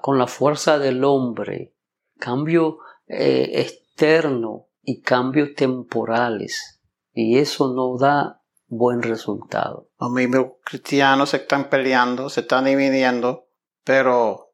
con 0.01 0.17
la 0.17 0.27
fuerza 0.27 0.79
del 0.79 1.03
hombre, 1.03 1.75
cambio 2.19 2.79
eh, 3.07 3.51
externo 3.61 4.67
y 4.81 5.01
cambios 5.01 5.53
temporales. 5.55 6.81
Y 7.13 7.37
eso 7.39 7.73
no 7.73 7.97
da 7.97 8.41
buen 8.67 9.01
resultado. 9.01 9.89
Los 9.99 10.11
mismos 10.11 10.53
cristianos 10.63 11.31
se 11.31 11.37
están 11.37 11.69
peleando, 11.69 12.29
se 12.29 12.41
están 12.41 12.65
dividiendo, 12.65 13.49
pero 13.83 14.53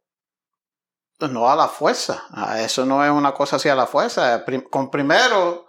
no 1.19 1.49
a 1.49 1.55
la 1.55 1.67
fuerza. 1.67 2.23
Eso 2.57 2.85
no 2.85 3.03
es 3.05 3.11
una 3.11 3.33
cosa 3.33 3.57
así 3.57 3.69
a 3.69 3.75
la 3.75 3.85
fuerza. 3.85 4.43
Con 4.69 4.89
primero 4.89 5.66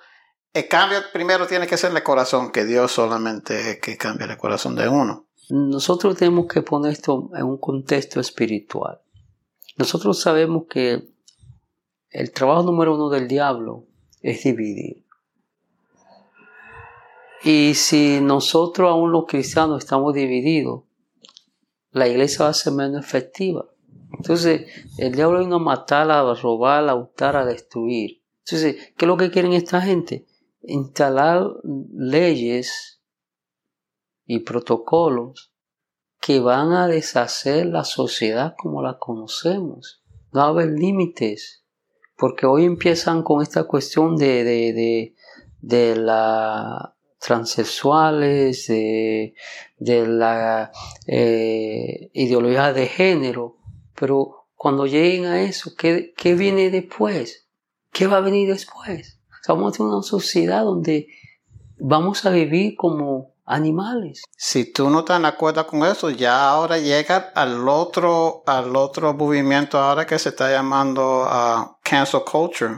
el 0.55 0.69
cambio 0.69 0.99
primero 1.13 1.47
tiene 1.47 1.67
que 1.67 1.77
ser 1.77 1.95
el 1.95 2.03
corazón, 2.03 2.51
que 2.51 2.65
Dios 2.65 2.93
solamente 2.93 3.73
es 3.73 3.81
que 3.81 3.97
cambia 3.97 4.27
el 4.27 4.37
corazón 4.37 4.75
de 4.75 4.89
uno. 4.89 5.27
Nosotros 5.51 6.17
tenemos 6.17 6.47
que 6.47 6.63
poner 6.63 6.93
esto 6.93 7.31
en 7.35 7.45
un 7.45 7.59
contexto 7.59 8.21
espiritual. 8.21 9.01
Nosotros 9.77 10.21
sabemos 10.21 10.65
que 10.69 11.09
el 12.11 12.33
trabajo 12.33 12.63
número 12.63 12.95
uno 12.95 13.09
del 13.09 13.29
diablo 13.29 13.87
es 14.21 14.43
dividir. 14.43 15.05
Y 17.45 17.75
si 17.75 18.21
nosotros, 18.21 18.91
aún 18.91 19.13
los 19.13 19.27
cristianos, 19.27 19.85
estamos 19.85 20.13
divididos, 20.13 20.83
la 21.93 22.09
iglesia 22.09 22.45
va 22.45 22.51
a 22.51 22.55
ser 22.55 22.73
menos 22.73 23.05
efectiva. 23.05 23.67
Entonces, 24.13 24.67
el 24.99 25.15
diablo 25.15 25.41
vino 25.41 25.57
a 25.57 25.61
matar, 25.61 26.11
a 26.11 26.35
robar, 26.35 26.89
a 26.89 26.95
hurtar, 26.95 27.37
a 27.37 27.45
destruir. 27.45 28.23
Entonces, 28.45 28.93
¿qué 28.97 29.05
es 29.05 29.07
lo 29.07 29.17
que 29.17 29.31
quieren 29.31 29.53
esta 29.53 29.81
gente? 29.81 30.27
Instalar 30.63 31.47
leyes 31.93 33.01
y 34.27 34.41
protocolos 34.41 35.53
que 36.21 36.41
van 36.41 36.73
a 36.73 36.87
deshacer 36.87 37.67
la 37.67 37.85
sociedad 37.85 38.55
como 38.59 38.83
la 38.83 38.99
conocemos. 38.99 40.03
No 40.33 40.41
va 40.41 40.47
a 40.47 40.51
haber 40.51 40.71
límites, 40.71 41.65
porque 42.17 42.47
hoy 42.47 42.65
empiezan 42.65 43.23
con 43.23 43.43
esta 43.43 43.65
cuestión 43.65 44.17
de, 44.17 44.45
de, 44.45 45.15
de, 45.61 45.97
la 45.97 46.95
transexuales, 47.19 48.67
de, 48.67 49.35
de 49.79 50.07
la 50.07 50.71
eh, 51.07 52.11
ideología 52.13 52.73
de 52.73 52.87
género, 52.87 53.57
pero 53.99 54.49
cuando 54.55 54.87
lleguen 54.87 55.27
a 55.27 55.43
eso, 55.43 55.73
¿qué, 55.77 56.13
¿qué 56.17 56.35
viene 56.35 56.71
después? 56.71 57.49
¿Qué 57.93 58.07
va 58.07 58.19
a 58.19 58.21
venir 58.21 58.53
después? 58.53 59.18
Estamos 59.49 59.81
en 59.81 59.87
una 59.87 60.03
sociedad 60.03 60.63
donde 60.63 61.07
vamos 61.79 62.27
a 62.27 62.29
vivir 62.29 62.77
como 62.77 63.33
animales. 63.47 64.23
Si 64.37 64.71
tú 64.75 64.91
no 64.91 64.99
estás 64.99 65.23
de 65.23 65.29
acuerdo 65.29 65.67
con 65.67 65.85
eso, 65.85 66.11
ya 66.11 66.51
ahora 66.51 66.77
llega 66.77 67.33
al 67.35 67.67
otro, 67.67 68.43
al 68.45 68.77
otro 68.77 69.15
movimiento 69.15 69.79
ahora 69.79 70.07
que 70.07 70.19
se 70.19 70.29
está 70.29 70.51
llamando 70.51 71.23
uh, 71.23 71.79
cancel 71.83 72.25
culture, 72.31 72.75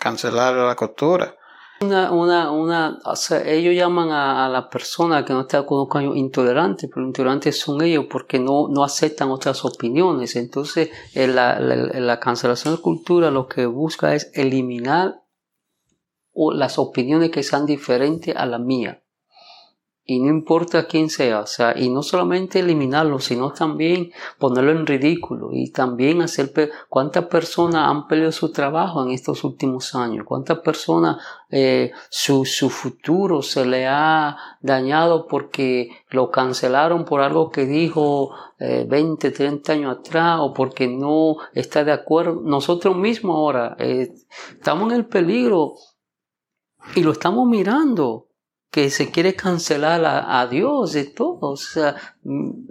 cancelar 0.00 0.54
la 0.54 0.74
cultura. 0.74 1.36
Una, 1.82 2.10
una, 2.10 2.50
una, 2.50 2.98
o 3.04 3.14
sea, 3.14 3.40
ellos 3.48 3.76
llaman 3.76 4.10
a, 4.10 4.48
la 4.48 4.68
persona 4.68 5.24
que 5.24 5.32
no 5.32 5.42
está 5.42 5.64
con 5.64 6.02
ellos 6.02 6.16
intolerantes, 6.16 6.90
pero 6.92 7.06
intolerantes 7.06 7.60
son 7.60 7.80
ellos 7.80 8.06
porque 8.10 8.40
no, 8.40 8.66
no 8.68 8.82
aceptan 8.82 9.30
otras 9.30 9.64
opiniones. 9.64 10.34
Entonces, 10.34 10.90
la, 11.14 11.60
la, 11.60 11.76
la 11.76 12.18
cancelación 12.18 12.74
de 12.74 12.82
cultura 12.82 13.30
lo 13.30 13.46
que 13.46 13.66
busca 13.66 14.16
es 14.16 14.32
eliminar 14.34 15.22
las 16.52 16.78
opiniones 16.78 17.30
que 17.30 17.42
sean 17.42 17.66
diferentes 17.66 18.34
a 18.36 18.46
la 18.46 18.58
mía. 18.58 19.02
Y 20.10 20.20
no 20.20 20.28
importa 20.28 20.86
quién 20.86 21.10
sea, 21.10 21.40
o 21.40 21.46
sea, 21.46 21.78
y 21.78 21.90
no 21.90 22.02
solamente 22.02 22.60
eliminarlo, 22.60 23.18
sino 23.18 23.52
también 23.52 24.10
ponerlo 24.38 24.70
en 24.70 24.86
ridículo 24.86 25.50
y 25.52 25.70
también 25.70 26.22
hacer 26.22 26.50
cuántas 26.88 27.26
personas 27.26 27.90
han 27.90 28.08
perdido 28.08 28.32
su 28.32 28.50
trabajo 28.50 29.04
en 29.04 29.10
estos 29.10 29.44
últimos 29.44 29.94
años, 29.94 30.24
cuántas 30.26 30.60
personas 30.60 31.18
eh, 31.50 31.92
su, 32.08 32.46
su 32.46 32.70
futuro 32.70 33.42
se 33.42 33.66
le 33.66 33.86
ha 33.86 34.34
dañado 34.62 35.26
porque 35.26 35.90
lo 36.08 36.30
cancelaron 36.30 37.04
por 37.04 37.20
algo 37.20 37.50
que 37.50 37.66
dijo 37.66 38.30
eh, 38.58 38.86
20, 38.88 39.30
30 39.30 39.72
años 39.74 39.98
atrás 39.98 40.38
o 40.40 40.54
porque 40.54 40.88
no 40.88 41.36
está 41.52 41.84
de 41.84 41.92
acuerdo. 41.92 42.40
Nosotros 42.42 42.96
mismos 42.96 43.36
ahora 43.36 43.76
eh, 43.78 44.14
estamos 44.52 44.90
en 44.90 44.96
el 44.96 45.06
peligro 45.06 45.74
y 46.94 47.02
lo 47.02 47.12
estamos 47.12 47.46
mirando, 47.48 48.28
que 48.70 48.90
se 48.90 49.10
quiere 49.10 49.34
cancelar 49.34 50.04
a, 50.04 50.46
Dios 50.46 50.92
de 50.92 51.04
todo, 51.04 51.52
o 51.52 51.56
sea, 51.56 51.96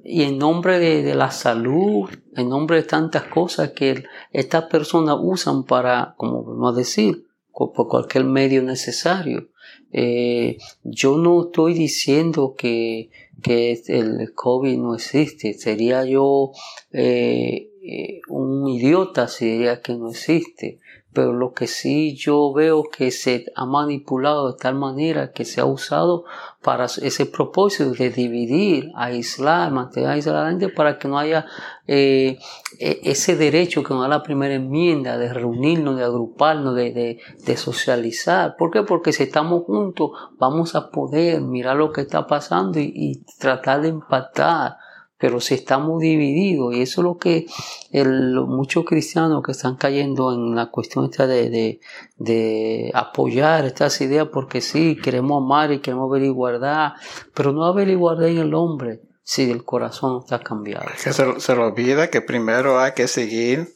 y 0.03 0.23
en 0.23 0.37
nombre 0.37 0.77
de, 0.79 1.15
la 1.15 1.31
salud, 1.31 2.09
en 2.35 2.49
nombre 2.49 2.77
de 2.77 2.83
tantas 2.83 3.23
cosas 3.23 3.71
que 3.71 4.03
estas 4.31 4.65
personas 4.65 5.17
usan 5.19 5.63
para, 5.63 6.13
como 6.17 6.43
vamos 6.43 6.73
a 6.73 6.77
decir, 6.77 7.25
por 7.51 7.87
cualquier 7.87 8.25
medio 8.25 8.61
necesario. 8.61 9.49
Eh, 9.91 10.57
yo 10.83 11.17
no 11.17 11.45
estoy 11.45 11.73
diciendo 11.73 12.53
que, 12.55 13.09
que 13.41 13.81
el 13.87 14.33
COVID 14.35 14.77
no 14.77 14.93
existe, 14.93 15.55
sería 15.55 16.05
yo 16.05 16.51
eh, 16.91 17.71
eh, 17.81 18.21
un 18.29 18.67
idiota 18.67 19.27
si 19.27 19.45
diría 19.45 19.81
que 19.81 19.93
no 19.93 20.11
existe 20.11 20.79
pero 21.17 21.33
lo 21.33 21.51
que 21.51 21.65
sí 21.65 22.15
yo 22.15 22.53
veo 22.53 22.83
que 22.83 23.09
se 23.09 23.45
ha 23.55 23.65
manipulado 23.65 24.51
de 24.51 24.59
tal 24.59 24.75
manera 24.75 25.31
que 25.31 25.45
se 25.45 25.59
ha 25.59 25.65
usado 25.65 26.25
para 26.61 26.85
ese 26.85 27.25
propósito 27.25 27.89
de 27.89 28.11
dividir, 28.11 28.91
aislar, 28.95 29.71
mantener 29.71 30.11
aislada 30.11 30.47
a 30.47 30.51
la 30.51 30.69
para 30.75 30.99
que 30.99 31.07
no 31.07 31.17
haya 31.17 31.47
eh, 31.87 32.37
e, 32.79 32.99
ese 33.03 33.35
derecho 33.35 33.81
que 33.81 33.95
nos 33.95 34.03
da 34.03 34.09
la 34.09 34.21
primera 34.21 34.53
enmienda 34.53 35.17
de 35.17 35.33
reunirnos, 35.33 35.97
de 35.97 36.03
agruparnos, 36.03 36.75
de, 36.75 37.17
socializar. 37.55 38.55
¿Por 38.55 38.69
qué? 38.69 38.83
Porque 38.83 39.11
si 39.11 39.23
estamos 39.23 39.63
juntos 39.63 40.11
vamos 40.37 40.75
a 40.75 40.91
poder 40.91 41.41
mirar 41.41 41.77
lo 41.77 41.91
que 41.91 42.01
está 42.01 42.27
pasando 42.27 42.79
y, 42.79 42.93
y 42.93 43.23
tratar 43.39 43.81
de 43.81 43.87
empatar 43.87 44.77
pero 45.17 45.39
si 45.39 45.55
estamos 45.55 45.99
divididos 45.99 46.75
y 46.75 46.81
eso 46.81 47.01
es 47.01 47.05
lo 47.05 47.17
que 47.17 47.47
el, 47.91 48.35
muchos 48.41 48.85
cristianos 48.85 49.41
que 49.43 49.51
están 49.51 49.75
cayendo 49.75 50.33
en 50.33 50.55
la 50.55 50.67
cuestión 50.67 51.05
esta 51.05 51.25
de, 51.25 51.79
de, 52.17 52.91
apoyar 52.93 53.65
estas 53.65 53.99
ideas 54.01 54.27
porque 54.31 54.61
sí, 54.61 54.97
queremos 55.01 55.43
amar 55.43 55.71
y 55.71 55.79
queremos 55.79 56.11
ver 56.11 56.23
igualdad, 56.23 56.93
pero 57.33 57.51
no 57.51 57.65
haber 57.65 57.89
igualdad 57.89 58.27
en 58.27 58.37
el 58.37 58.53
hombre 58.53 59.01
si 59.23 59.49
el 59.49 59.65
corazón 59.65 60.19
está 60.23 60.39
cambiado. 60.39 60.85
se, 60.95 61.11
se 61.11 61.55
le 61.55 61.61
olvida 61.61 62.09
que 62.09 62.21
primero 62.21 62.79
hay 62.79 62.93
que 62.93 63.07
seguir, 63.07 63.75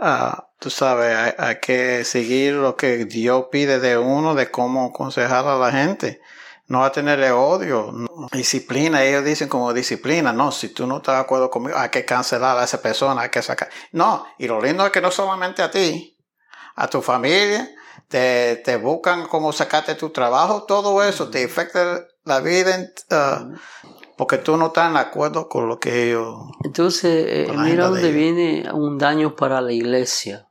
uh, 0.00 0.40
tú 0.58 0.70
sabes, 0.70 1.34
hay, 1.38 1.56
que 1.60 2.02
seguir 2.04 2.54
lo 2.54 2.76
que 2.76 3.04
Dios 3.04 3.46
pide 3.52 3.78
de 3.78 3.98
uno, 3.98 4.34
de 4.34 4.50
cómo 4.50 4.86
aconsejar 4.86 5.46
a 5.46 5.58
la 5.58 5.70
gente 5.70 6.20
no 6.68 6.80
va 6.80 6.86
a 6.86 6.92
tenerle 6.92 7.30
odio, 7.30 7.92
disciplina, 8.32 9.04
ellos 9.04 9.24
dicen 9.24 9.48
como 9.48 9.72
disciplina, 9.72 10.32
no, 10.32 10.50
si 10.50 10.70
tú 10.70 10.86
no 10.86 10.98
estás 10.98 11.16
de 11.16 11.20
acuerdo 11.20 11.50
conmigo, 11.50 11.76
hay 11.78 11.90
que 11.90 12.04
cancelar 12.04 12.58
a 12.58 12.64
esa 12.64 12.82
persona, 12.82 13.22
hay 13.22 13.30
que 13.30 13.42
sacar. 13.42 13.68
No, 13.92 14.26
y 14.38 14.48
lo 14.48 14.60
lindo 14.60 14.84
es 14.84 14.92
que 14.92 15.00
no 15.00 15.10
solamente 15.10 15.62
a 15.62 15.70
ti, 15.70 16.18
a 16.74 16.88
tu 16.88 17.00
familia, 17.02 17.68
te, 18.08 18.56
te 18.56 18.76
buscan 18.76 19.26
como 19.26 19.52
sacarte 19.52 19.94
tu 19.94 20.10
trabajo, 20.10 20.64
todo 20.64 21.02
eso 21.02 21.28
te 21.30 21.44
afecta 21.44 22.06
la 22.24 22.40
vida 22.40 22.76
uh, 23.10 23.54
porque 24.16 24.38
tú 24.38 24.56
no 24.56 24.68
estás 24.68 24.92
de 24.92 24.98
acuerdo 24.98 25.48
con 25.48 25.68
lo 25.68 25.78
que 25.78 26.08
ellos... 26.08 26.34
Entonces, 26.64 27.26
eh, 27.28 27.52
mira 27.56 27.86
dónde 27.86 28.10
viene 28.10 28.68
un 28.72 28.98
daño 28.98 29.36
para 29.36 29.60
la 29.60 29.72
iglesia. 29.72 30.45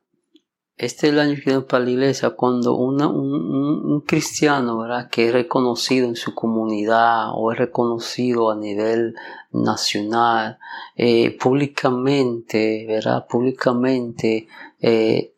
Este 0.77 1.07
es 1.07 1.13
el 1.13 1.19
año 1.19 1.35
que 1.43 1.61
para 1.61 1.85
la 1.85 1.89
iglesia 1.89 2.31
cuando 2.31 2.75
una, 2.75 3.07
un, 3.07 4.01
cristiano 4.01 4.77
¿verdad? 4.79 5.09
que 5.09 5.27
es 5.27 5.33
reconocido 5.33 6.05
en 6.05 6.17
su 6.17 6.35
comunidad 6.35 7.29
o 7.33 7.51
es 7.51 7.57
reconocido 7.57 8.51
a 8.51 8.55
nivel 8.57 9.15
nacional 9.51 10.59
eh, 10.97 11.31
públicamente 11.37 12.85
¿verdad? 12.87 13.25
públicamente 13.25 14.47
eh, 14.81 15.34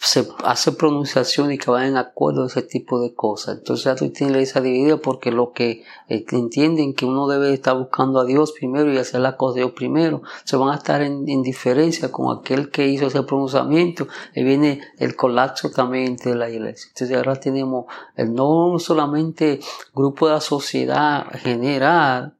se 0.00 0.28
hace 0.44 0.72
pronunciación 0.72 1.52
y 1.52 1.58
que 1.58 1.70
vayan 1.70 1.90
en 1.90 1.96
acuerdo 1.96 2.44
a 2.44 2.46
ese 2.46 2.62
tipo 2.62 3.00
de 3.00 3.14
cosas. 3.14 3.58
Entonces 3.58 3.84
ya 3.84 3.94
tú 3.94 4.10
tienes 4.10 4.32
la 4.32 4.38
iglesia 4.38 4.60
dividida 4.60 4.96
porque 4.98 5.30
lo 5.30 5.52
que 5.52 5.84
eh, 6.08 6.24
entienden 6.32 6.94
que 6.94 7.06
uno 7.06 7.26
debe 7.28 7.52
estar 7.52 7.76
buscando 7.76 8.20
a 8.20 8.24
Dios 8.24 8.52
primero 8.52 8.92
y 8.92 8.98
hacer 8.98 9.20
la 9.20 9.36
cosa 9.36 9.54
de 9.54 9.60
Dios 9.60 9.72
primero, 9.72 10.22
se 10.44 10.56
van 10.56 10.70
a 10.70 10.76
estar 10.76 11.02
en, 11.02 11.24
diferencia 11.42 12.10
con 12.10 12.36
aquel 12.36 12.70
que 12.70 12.88
hizo 12.88 13.06
ese 13.06 13.22
pronunciamiento 13.22 14.08
y 14.34 14.42
viene 14.42 14.80
el 14.98 15.14
colapso 15.16 15.70
también 15.70 16.16
de 16.16 16.34
la 16.34 16.50
iglesia. 16.50 16.88
Entonces 16.92 17.16
ahora 17.16 17.36
tenemos 17.36 17.86
el 18.16 18.34
no 18.34 18.78
solamente 18.78 19.60
grupo 19.94 20.26
de 20.26 20.34
la 20.34 20.40
sociedad 20.40 21.26
general, 21.40 22.34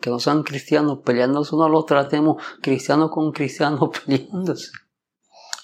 que 0.00 0.10
no 0.10 0.18
sean 0.20 0.42
cristianos 0.42 1.00
peleándose 1.04 1.54
uno 1.54 1.64
al 1.64 1.74
otro, 1.74 2.06
tenemos 2.06 2.42
cristianos 2.62 3.10
con 3.10 3.32
cristianos 3.32 3.90
peleándose. 4.06 4.70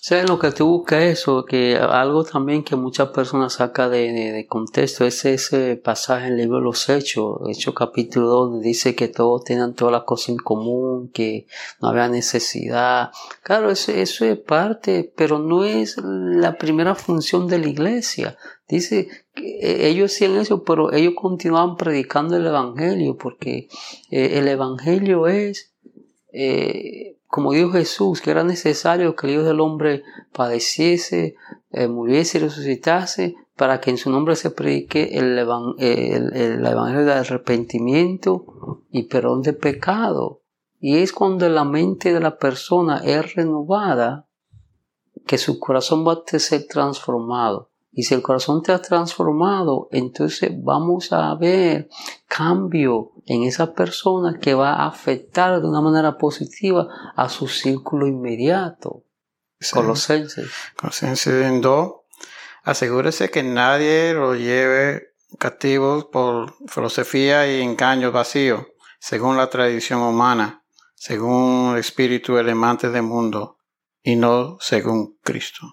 ¿Sabes 0.05 0.29
lo 0.29 0.37
que 0.41 0.51
tú 0.51 0.67
buscas 0.67 1.01
eso? 1.05 1.45
Que 1.45 1.77
algo 1.77 2.25
también 2.25 2.65
que 2.65 2.75
muchas 2.75 3.11
personas 3.11 3.53
sacan 3.53 3.93
de, 3.93 4.47
contexto 4.49 5.05
es 5.05 5.25
ese 5.25 5.77
pasaje 5.77 6.27
en 6.27 6.33
el 6.33 6.39
libro 6.41 6.57
de 6.59 6.65
los 6.65 6.89
Hechos, 6.89 7.39
Hechos 7.49 7.73
capítulo 7.73 8.27
2, 8.27 8.51
donde 8.51 8.67
dice 8.67 8.97
que 8.97 9.07
todos 9.07 9.45
tenían 9.45 9.75
todas 9.75 9.93
las 9.93 10.03
cosas 10.03 10.31
en 10.31 10.39
común, 10.39 11.13
que 11.15 11.47
no 11.81 11.87
había 11.87 12.09
necesidad. 12.09 13.13
Claro, 13.45 13.71
eso, 13.71 13.93
eso 13.93 14.25
es 14.25 14.37
parte, 14.39 15.13
pero 15.17 15.39
no 15.39 15.63
es 15.63 15.97
la 16.03 16.59
primera 16.59 16.97
función 16.97 17.47
de 17.47 17.61
la 17.61 17.69
iglesia. 17.69 18.37
Dice 18.67 19.07
que 19.37 19.61
eh, 19.61 19.87
ellos 19.87 20.13
hacían 20.13 20.35
eso, 20.35 20.65
pero 20.65 20.93
ellos 20.93 21.15
continuaban 21.15 21.77
predicando 21.77 22.37
el 22.37 22.45
Evangelio, 22.49 23.17
porque 23.17 23.69
eh, 24.11 24.31
el 24.41 24.49
Evangelio 24.49 25.29
es... 25.29 25.73
Eh, 26.33 27.19
como 27.33 27.53
dijo 27.53 27.71
Jesús, 27.71 28.21
que 28.21 28.31
era 28.31 28.45
necesario 28.45 29.17
que 29.17 29.27
el 29.27 29.33
Hijo 29.33 29.43
del 29.43 29.61
Hombre 29.61 30.03
padeciese, 30.35 31.35
eh, 31.71 31.89
muriese 31.89 32.37
y 32.37 32.43
resucitase, 32.43 33.37
para 33.57 33.81
que 33.81 33.89
en 33.89 33.97
su 33.97 34.11
nombre 34.11 34.37
se 34.37 34.51
predique 34.51 35.17
el, 35.17 35.39
Evangelio 35.39 37.01
del 37.01 37.09
arrepentimiento 37.09 38.83
y 38.91 39.05
perdón 39.05 39.41
de 39.41 39.55
pecado. 39.55 40.43
Y 40.79 40.99
es 40.99 41.15
cuando 41.15 41.49
la 41.49 41.65
mente 41.65 42.13
de 42.13 42.21
la 42.21 42.37
persona 42.37 42.99
es 42.99 43.35
renovada 43.35 44.29
que 45.27 45.39
su 45.39 45.59
corazón 45.59 46.07
va 46.07 46.23
a 46.31 46.39
ser 46.39 46.67
transformado. 46.67 47.72
Y 47.95 48.05
si 48.05 48.15
el 48.15 48.23
corazón 48.23 48.63
te 48.63 48.73
ha 48.73 48.81
transformado, 48.81 49.89
entonces 49.93 50.51
vamos 50.63 51.13
a 51.13 51.35
ver 51.35 51.91
cambio 52.27 53.13
en 53.27 53.43
esa 53.43 53.75
persona 53.75 54.39
que 54.41 54.55
va 54.55 54.77
a 54.77 54.87
afectar 54.87 55.61
de 55.61 55.69
una 55.69 55.83
manera 55.83 56.17
positiva 56.17 56.89
a 57.15 57.29
su 57.29 57.49
círculo 57.49 58.07
inmediato. 58.07 59.05
Colosenses. 59.73 60.51
Colosenses 60.75 61.45
en 61.45 61.61
2. 61.61 61.93
Asegúrese 62.65 63.31
que 63.31 63.43
nadie 63.43 64.15
lo 64.15 64.35
lleve 64.35 65.13
cautivo 65.39 66.11
por 66.11 66.55
filosofía 66.69 67.47
y 67.47 67.61
engaños 67.61 68.13
vacíos, 68.13 68.67
según 69.01 69.37
la 69.37 69.51
tradición 69.51 70.01
humana, 70.01 70.65
según 70.95 71.73
el 71.75 71.81
espíritu 71.81 72.39
elemante 72.39 72.89
del 72.89 73.03
mundo, 73.03 73.59
y 74.03 74.17
no 74.17 74.57
según 74.61 75.19
Cristo. 75.23 75.67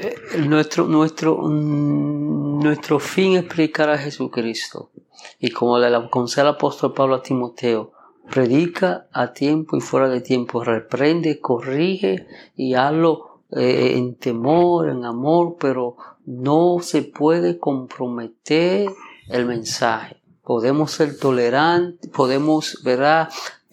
Eh, 0.00 0.38
nuestro, 0.46 0.86
nuestro, 0.86 1.38
mm, 1.38 2.60
nuestro 2.62 2.98
fin 2.98 3.36
es 3.36 3.44
predicar 3.44 3.90
a 3.90 3.98
Jesucristo. 3.98 4.90
Y 5.38 5.50
como 5.50 5.78
le 5.78 5.94
aconseja 5.94 6.42
el 6.42 6.48
apóstol 6.48 6.92
Pablo 6.94 7.16
a 7.16 7.22
Timoteo, 7.22 7.92
predica 8.30 9.06
a 9.12 9.32
tiempo 9.32 9.76
y 9.76 9.80
fuera 9.80 10.08
de 10.08 10.20
tiempo, 10.20 10.64
reprende, 10.64 11.40
corrige 11.40 12.26
y 12.56 12.74
hazlo 12.74 13.42
eh, 13.52 13.94
en 13.96 14.16
temor, 14.16 14.88
en 14.88 15.04
amor, 15.04 15.56
pero 15.58 15.96
no 16.24 16.78
se 16.80 17.02
puede 17.02 17.58
comprometer 17.58 18.90
el 19.28 19.46
mensaje. 19.46 20.16
Podemos 20.42 20.92
ser 20.92 21.18
tolerantes, 21.18 22.10
podemos, 22.10 22.82
¿verdad? 22.84 23.28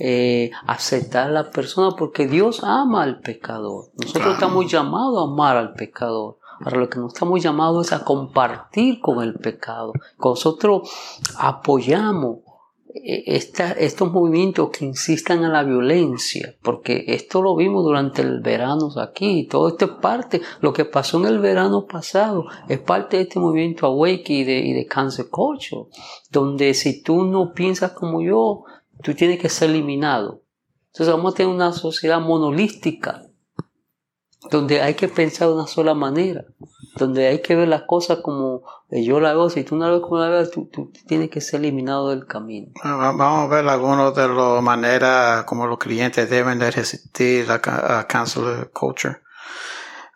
Eh, 0.05 0.51
aceptar 0.67 1.29
a 1.29 1.31
la 1.31 1.49
persona 1.49 1.95
porque 1.95 2.27
Dios 2.27 2.61
ama 2.61 3.03
al 3.03 3.21
pecador. 3.21 3.85
Nosotros 4.01 4.33
estamos 4.33 4.69
llamados 4.69 5.17
a 5.17 5.31
amar 5.31 5.55
al 5.55 5.71
pecador. 5.75 6.39
Ahora 6.59 6.77
lo 6.79 6.89
que 6.89 6.99
nos 6.99 7.13
estamos 7.13 7.41
llamados 7.41 7.87
es 7.87 7.93
a 7.93 8.03
compartir 8.03 8.99
con 8.99 9.23
el 9.23 9.35
pecado. 9.35 9.93
Nosotros 10.21 10.91
apoyamos 11.37 12.39
eh, 12.93 13.23
estos 13.27 14.11
movimientos 14.11 14.71
que 14.71 14.83
insistan 14.83 15.41
en 15.41 15.53
la 15.53 15.63
violencia, 15.63 16.53
porque 16.61 17.05
esto 17.07 17.41
lo 17.41 17.55
vimos 17.55 17.85
durante 17.85 18.23
el 18.23 18.41
verano 18.41 18.89
aquí, 18.97 19.47
todo 19.47 19.69
esto 19.69 19.85
es 19.85 19.91
parte, 20.01 20.41
lo 20.59 20.73
que 20.73 20.83
pasó 20.83 21.17
en 21.19 21.27
el 21.27 21.39
verano 21.39 21.85
pasado, 21.87 22.45
es 22.67 22.79
parte 22.79 23.15
de 23.15 23.23
este 23.23 23.39
movimiento 23.39 23.87
Awake 23.87 24.29
y 24.33 24.43
de, 24.43 24.59
y 24.59 24.73
de 24.73 24.85
Cancer 24.85 25.29
Culture, 25.29 25.85
donde 26.29 26.73
si 26.73 27.01
tú 27.01 27.23
no 27.23 27.53
piensas 27.53 27.93
como 27.93 28.21
yo, 28.21 28.65
tú 29.01 29.13
tienes 29.13 29.39
que 29.39 29.49
ser 29.49 29.69
eliminado. 29.69 30.43
Entonces 30.87 31.13
vamos 31.15 31.33
a 31.33 31.37
tener 31.37 31.53
una 31.53 31.73
sociedad 31.73 32.19
monolística, 32.19 33.23
donde 34.51 34.81
hay 34.81 34.93
que 34.93 35.07
pensar 35.07 35.47
de 35.47 35.55
una 35.55 35.67
sola 35.67 35.93
manera, 35.93 36.45
donde 36.97 37.27
hay 37.27 37.41
que 37.41 37.55
ver 37.55 37.67
las 37.67 37.83
cosas 37.83 38.19
como 38.19 38.63
yo 38.89 39.19
la 39.19 39.33
veo, 39.33 39.49
si 39.49 39.63
tú 39.63 39.75
no 39.75 39.85
la 39.85 39.93
ves 39.93 40.01
como 40.01 40.17
la 40.17 40.29
ves, 40.29 40.51
tú, 40.51 40.69
tienes 41.07 41.29
que 41.31 41.41
ser 41.41 41.61
eliminado 41.61 42.09
del 42.09 42.27
camino. 42.27 42.71
Vamos 42.83 43.45
a 43.45 43.47
ver 43.47 43.67
algunas 43.67 44.13
de 44.13 44.27
las 44.27 44.61
maneras 44.61 45.45
como 45.45 45.65
los 45.65 45.79
clientes 45.79 46.29
deben 46.29 46.59
de 46.59 46.69
resistir 46.69 47.47
la 47.47 47.59
cancel 48.07 48.69
culture. 48.71 49.17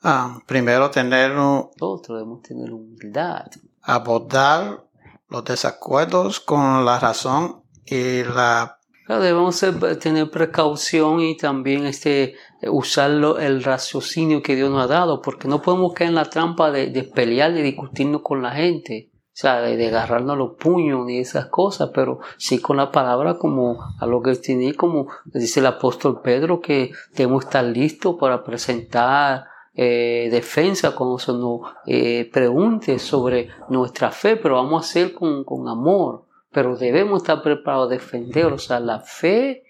Ah, 0.03 0.37
primero 0.45 0.91
tener 0.91 1.31
un, 1.31 1.71
Nosotros 1.79 2.19
debemos 2.19 2.41
tener 2.43 2.71
humildad. 2.71 3.47
Abordar 3.81 4.83
los 5.27 5.43
desacuerdos 5.43 6.39
con 6.39 6.85
la 6.85 6.99
razón 6.99 7.63
y 7.89 8.23
la 8.23 8.77
debemos 9.07 9.63
tener 10.01 10.29
precaución 10.29 11.21
y 11.21 11.37
también 11.37 11.85
este, 11.85 12.35
usar 12.69 13.11
el 13.39 13.63
raciocinio 13.63 14.41
que 14.41 14.55
Dios 14.55 14.69
nos 14.69 14.83
ha 14.83 14.87
dado, 14.87 15.21
porque 15.21 15.47
no 15.47 15.61
podemos 15.61 15.93
caer 15.93 16.09
en 16.09 16.15
la 16.15 16.25
trampa 16.25 16.71
de, 16.71 16.87
de 16.87 17.03
pelear, 17.03 17.53
de 17.53 17.61
discutirnos 17.61 18.21
con 18.21 18.41
la 18.41 18.51
gente, 18.51 19.11
o 19.13 19.39
sea, 19.39 19.61
de, 19.61 19.87
agarrarnos 19.87 20.37
los 20.37 20.55
puños 20.55 21.05
ni 21.05 21.19
esas 21.19 21.45
cosas, 21.47 21.91
pero 21.93 22.19
sí 22.37 22.59
con 22.59 22.77
la 22.77 22.91
palabra 22.91 23.37
como 23.37 23.77
a 23.99 24.05
lo 24.05 24.21
que 24.21 24.35
tiene, 24.35 24.73
como 24.73 25.07
dice 25.25 25.61
el 25.61 25.67
apóstol 25.67 26.21
Pedro, 26.21 26.59
que 26.59 26.91
debemos 27.13 27.45
estar 27.45 27.63
listos 27.63 28.17
para 28.19 28.43
presentar 28.43 29.45
eh, 29.73 30.27
defensa 30.31 30.95
cuando 30.95 31.19
se 31.19 31.31
nos 31.33 31.61
eh, 31.85 32.29
pregunte 32.33 32.99
sobre 32.99 33.49
nuestra 33.69 34.11
fe, 34.11 34.35
pero 34.35 34.55
vamos 34.55 34.83
a 34.83 34.89
hacer 34.89 35.13
con, 35.13 35.43
con 35.43 35.67
amor 35.69 36.26
pero 36.51 36.77
debemos 36.77 37.21
estar 37.21 37.41
preparados 37.41 37.87
a 37.87 37.95
defender, 37.95 38.47
o 38.47 38.57
sea, 38.57 38.79
la 38.79 38.99
fe, 38.99 39.63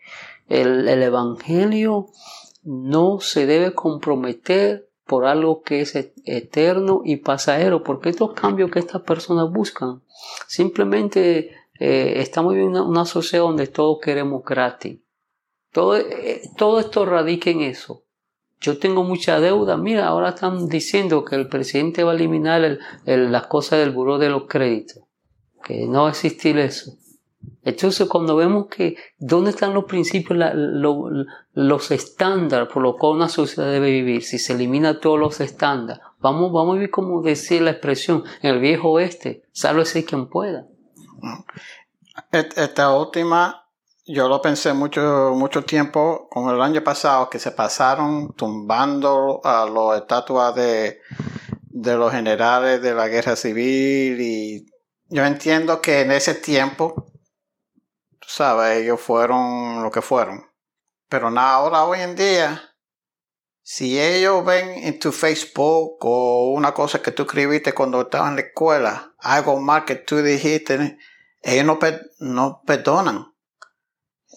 el, 0.48 0.88
Evangelio 0.88 2.08
no 2.64 3.20
se 3.20 3.46
debe 3.46 3.74
comprometer 3.74 4.90
por 5.06 5.26
algo 5.26 5.62
que 5.62 5.82
es 5.82 5.96
eterno 6.26 7.02
y 7.04 7.18
pasajero, 7.18 7.84
porque 7.84 8.10
estos 8.10 8.34
cambios 8.34 8.72
que 8.72 8.80
estas 8.80 9.02
personas 9.02 9.52
buscan, 9.52 10.02
simplemente 10.48 11.52
eh, 11.80 12.14
estamos 12.18 12.54
viviendo 12.54 12.86
una, 12.86 13.06
sociedad 13.06 13.46
donde 13.46 13.68
todos 13.68 14.00
queremos 14.02 14.44
gratis. 14.44 15.00
Todo, 15.72 15.98
eh, 15.98 16.42
todo 16.58 16.80
esto 16.80 17.06
radica 17.06 17.50
en 17.50 17.62
eso. 17.62 18.04
Yo 18.60 18.80
tengo 18.80 19.04
mucha 19.04 19.40
deuda. 19.40 19.78
Mira, 19.78 20.08
ahora 20.08 20.30
están 20.30 20.68
diciendo 20.68 21.24
que 21.24 21.36
el 21.36 21.48
presidente 21.48 22.04
va 22.04 22.14
a 22.14 22.16
eliminar 22.16 22.80
las 23.06 23.48
cosas 23.48 23.80
del 23.80 23.92
buró 23.92 24.18
de 24.18 24.30
los 24.30 24.48
créditos 24.48 25.07
que 25.64 25.88
no 25.88 26.08
existir 26.08 26.58
eso. 26.58 26.92
Entonces, 27.64 28.08
cuando 28.08 28.36
vemos 28.36 28.68
que 28.68 28.96
dónde 29.18 29.50
están 29.50 29.74
los 29.74 29.86
principios, 29.86 30.40
los 31.54 31.92
estándares 31.92 32.70
por 32.70 32.82
los 32.82 32.96
cuales 32.96 33.18
una 33.18 33.30
sociedad 33.30 33.70
debe 33.70 33.92
vivir, 33.92 34.24
si 34.24 34.40
se 34.40 34.54
elimina 34.54 35.00
todos 35.00 35.20
los 35.20 35.40
estándares, 35.42 36.02
vamos, 36.20 36.52
vamos 36.52 36.72
a 36.72 36.74
vivir 36.76 36.92
como 36.92 37.22
decir 37.22 37.62
la 37.62 37.72
expresión 37.72 38.24
en 38.42 38.56
el 38.56 38.62
viejo 38.62 38.92
oeste, 38.92 39.44
sálvese 39.52 40.06
quien 40.06 40.28
pueda. 40.28 40.66
Esta 42.32 42.96
última, 42.96 43.66
yo 44.06 44.30
lo 44.30 44.42
pensé 44.42 44.74
mucho, 44.74 45.34
mucho 45.36 45.64
tiempo, 45.64 46.28
como 46.32 46.52
el 46.52 46.62
año 46.62 46.84
pasado, 46.84 47.30
que 47.30 47.40
se 47.40 47.52
pasaron 47.52 48.34
tumbando 48.34 49.42
a 49.44 49.70
las 49.70 50.02
estatuas 50.02 50.56
de, 50.56 51.00
de 51.70 51.98
los 51.98 52.12
generales 52.12 52.82
de 52.82 52.94
la 52.94 53.08
guerra 53.08 53.36
civil 53.36 54.22
y 54.22 54.66
yo 55.10 55.26
entiendo 55.26 55.82
que 55.82 56.02
en 56.02 56.12
ese 56.12 56.36
tiempo, 56.36 57.12
tú 58.20 58.28
sabes, 58.28 58.82
ellos 58.82 59.00
fueron 59.00 59.84
lo 59.84 59.92
que 59.92 60.02
fueron. 60.02 60.46
Pero 61.10 61.28
ahora 61.28 61.86
hoy 61.86 62.02
en 62.02 62.16
día, 62.16 62.76
si 63.62 64.00
ellos 64.00 64.46
ven 64.46 64.84
en 64.84 65.00
tu 65.00 65.12
Facebook 65.12 65.98
o 66.02 66.52
una 66.52 66.74
cosa 66.74 67.02
que 67.02 67.12
tú 67.12 67.24
escribiste 67.24 67.74
cuando 67.74 68.02
estabas 68.02 68.30
en 68.30 68.36
la 68.36 68.42
escuela, 68.42 69.14
algo 69.20 69.60
mal 69.60 69.86
que 69.86 69.96
tú 69.96 70.22
dijiste, 70.22 70.98
ellos 71.42 71.66
no, 71.66 71.80
no 72.20 72.62
perdonan. 72.66 73.34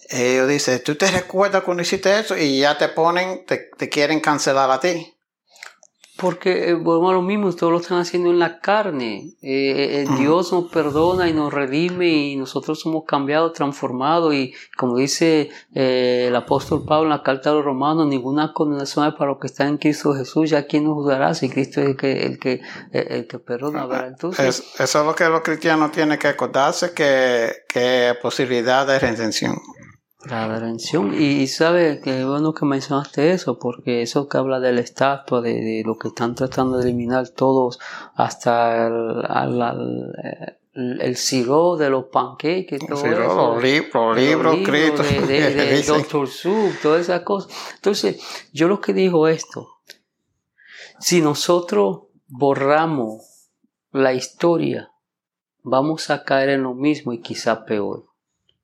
Ellos 0.09 0.47
dicen, 0.47 0.81
tú 0.83 0.95
te 0.95 1.09
recuerdas 1.11 1.63
cuando 1.63 1.83
hiciste 1.83 2.19
eso 2.19 2.37
y 2.37 2.59
ya 2.59 2.77
te 2.77 2.89
ponen, 2.89 3.45
te, 3.45 3.69
te 3.77 3.89
quieren 3.89 4.21
cancelar 4.21 4.71
a 4.71 4.79
ti. 4.79 5.17
Porque 6.21 6.69
eh, 6.69 6.73
volvemos 6.75 7.11
a 7.11 7.13
lo 7.15 7.21
mismo, 7.23 7.51
todos 7.51 7.73
lo 7.73 7.79
están 7.79 7.99
haciendo 7.99 8.29
en 8.29 8.37
la 8.37 8.59
carne. 8.59 9.33
Eh, 9.41 10.05
eh, 10.05 10.05
Dios 10.19 10.51
nos 10.53 10.71
perdona 10.71 11.27
y 11.27 11.33
nos 11.33 11.51
redime 11.51 12.07
y 12.09 12.35
nosotros 12.35 12.79
somos 12.79 13.05
cambiados, 13.07 13.53
transformados 13.53 14.35
y 14.35 14.53
como 14.77 14.97
dice 14.97 15.49
el 15.73 16.35
apóstol 16.35 16.85
Pablo 16.85 17.05
en 17.05 17.09
la 17.09 17.23
carta 17.23 17.49
de 17.49 17.55
los 17.55 17.65
romanos, 17.65 18.05
ninguna 18.05 18.53
condenación 18.53 19.05
hay 19.05 19.13
para 19.13 19.31
los 19.31 19.39
que 19.39 19.47
están 19.47 19.69
en 19.69 19.77
Cristo 19.79 20.13
Jesús, 20.13 20.51
ya 20.51 20.67
quien 20.67 20.83
nos 20.83 20.93
juzgará 20.93 21.33
si 21.33 21.49
Cristo 21.49 21.81
es 21.81 21.87
el 21.87 21.97
que, 21.97 22.25
el 22.25 22.37
que, 22.37 22.61
el 22.91 23.27
que 23.27 23.39
perdona. 23.39 23.87
Entonces, 24.05 24.63
eso 24.77 24.99
es 24.99 25.05
lo 25.05 25.15
que 25.15 25.27
los 25.27 25.41
cristianos 25.41 25.91
tienen 25.91 26.19
que 26.19 26.27
acordarse, 26.27 26.93
que, 26.93 27.51
que 27.67 28.13
posibilidad 28.21 28.85
de 28.85 28.99
redención. 28.99 29.57
La 30.25 30.47
redención. 30.47 31.13
Y, 31.19 31.47
sabe 31.47 31.99
que 31.99 32.23
bueno 32.25 32.53
que 32.53 32.65
mencionaste 32.65 33.31
eso, 33.31 33.57
porque 33.57 34.03
eso 34.03 34.27
que 34.27 34.37
habla 34.37 34.59
de 34.59 34.71
la 34.71 34.81
estatua, 34.81 35.41
de, 35.41 35.81
lo 35.85 35.97
que 35.97 36.09
están 36.09 36.35
tratando 36.35 36.77
de 36.77 36.83
eliminar 36.83 37.29
todos, 37.29 37.79
hasta 38.15 38.87
el, 38.87 39.25
el, 40.73 41.01
el 41.01 41.15
siro 41.15 41.75
de 41.75 41.89
los 41.89 42.05
pancakes, 42.05 42.79
todo 42.87 43.05
eso. 43.05 43.53
Los, 43.55 43.63
libros, 43.63 44.17
libros, 44.17 44.57
De, 45.09 45.21
de, 45.21 45.55
de 45.55 45.83
Dr. 45.83 46.27
Sub, 46.27 46.71
todas 46.81 47.01
esas 47.01 47.21
cosas. 47.21 47.51
Entonces, 47.75 48.21
yo 48.53 48.67
lo 48.67 48.79
que 48.79 48.93
digo 48.93 49.27
esto, 49.27 49.69
si 50.99 51.21
nosotros 51.21 52.03
borramos 52.27 53.49
la 53.91 54.13
historia, 54.13 54.91
vamos 55.63 56.09
a 56.09 56.23
caer 56.23 56.49
en 56.49 56.63
lo 56.63 56.75
mismo 56.75 57.11
y 57.11 57.21
quizá 57.21 57.65
peor. 57.65 58.10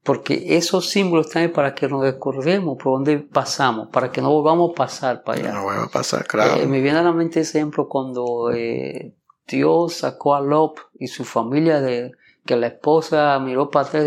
Porque 0.08 0.56
esos 0.56 0.90
símbolos 0.90 1.28
están 1.28 1.52
para 1.52 1.76
que 1.76 1.90
nos 1.90 2.02
recordemos 2.02 2.78
por 2.82 2.94
dónde 2.94 3.18
pasamos, 3.18 3.90
para 3.90 4.10
que 4.10 4.22
no 4.22 4.32
volvamos 4.32 4.72
a 4.72 4.74
pasar 4.74 5.22
para 5.22 5.42
allá. 5.42 5.52
No 5.52 5.64
vuelva 5.64 5.84
a 5.84 5.90
pasar, 5.90 6.26
claro. 6.26 6.62
Eh, 6.62 6.66
me 6.66 6.80
viene 6.80 7.00
a 7.00 7.04
la 7.04 7.12
mente 7.12 7.42
ese 7.42 7.58
ejemplo 7.58 7.90
cuando 7.90 8.50
eh, 8.54 9.14
Dios 9.46 9.96
sacó 9.96 10.36
a 10.36 10.40
Lot 10.40 10.80
y 10.98 11.08
su 11.08 11.26
familia 11.26 11.82
de 11.82 12.14
que 12.46 12.56
la 12.56 12.68
esposa 12.68 13.38
miró 13.40 13.70
para 13.70 13.86
atrás 13.86 14.06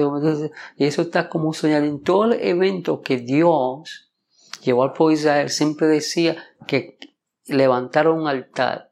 y 0.79 0.87
eso 0.87 1.03
está 1.03 1.29
como 1.29 1.53
señal 1.53 1.85
en 1.85 2.03
todo 2.03 2.25
el 2.25 2.41
evento 2.41 3.03
que 3.03 3.19
Dios 3.19 4.11
llevó 4.63 4.85
al 4.85 4.95
pueblo 4.95 5.13
Israel 5.13 5.51
siempre 5.51 5.87
decía 5.87 6.43
que 6.67 6.97
levantaron 7.45 8.21
un 8.21 8.27
altar 8.27 8.90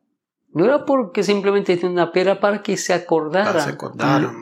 no 0.58 0.64
era 0.64 0.84
porque 0.84 1.22
simplemente 1.22 1.76
tiene 1.76 1.92
una 1.92 2.10
piedra 2.10 2.40
para 2.40 2.64
que 2.64 2.76
se 2.76 2.92
acordaran 2.92 3.78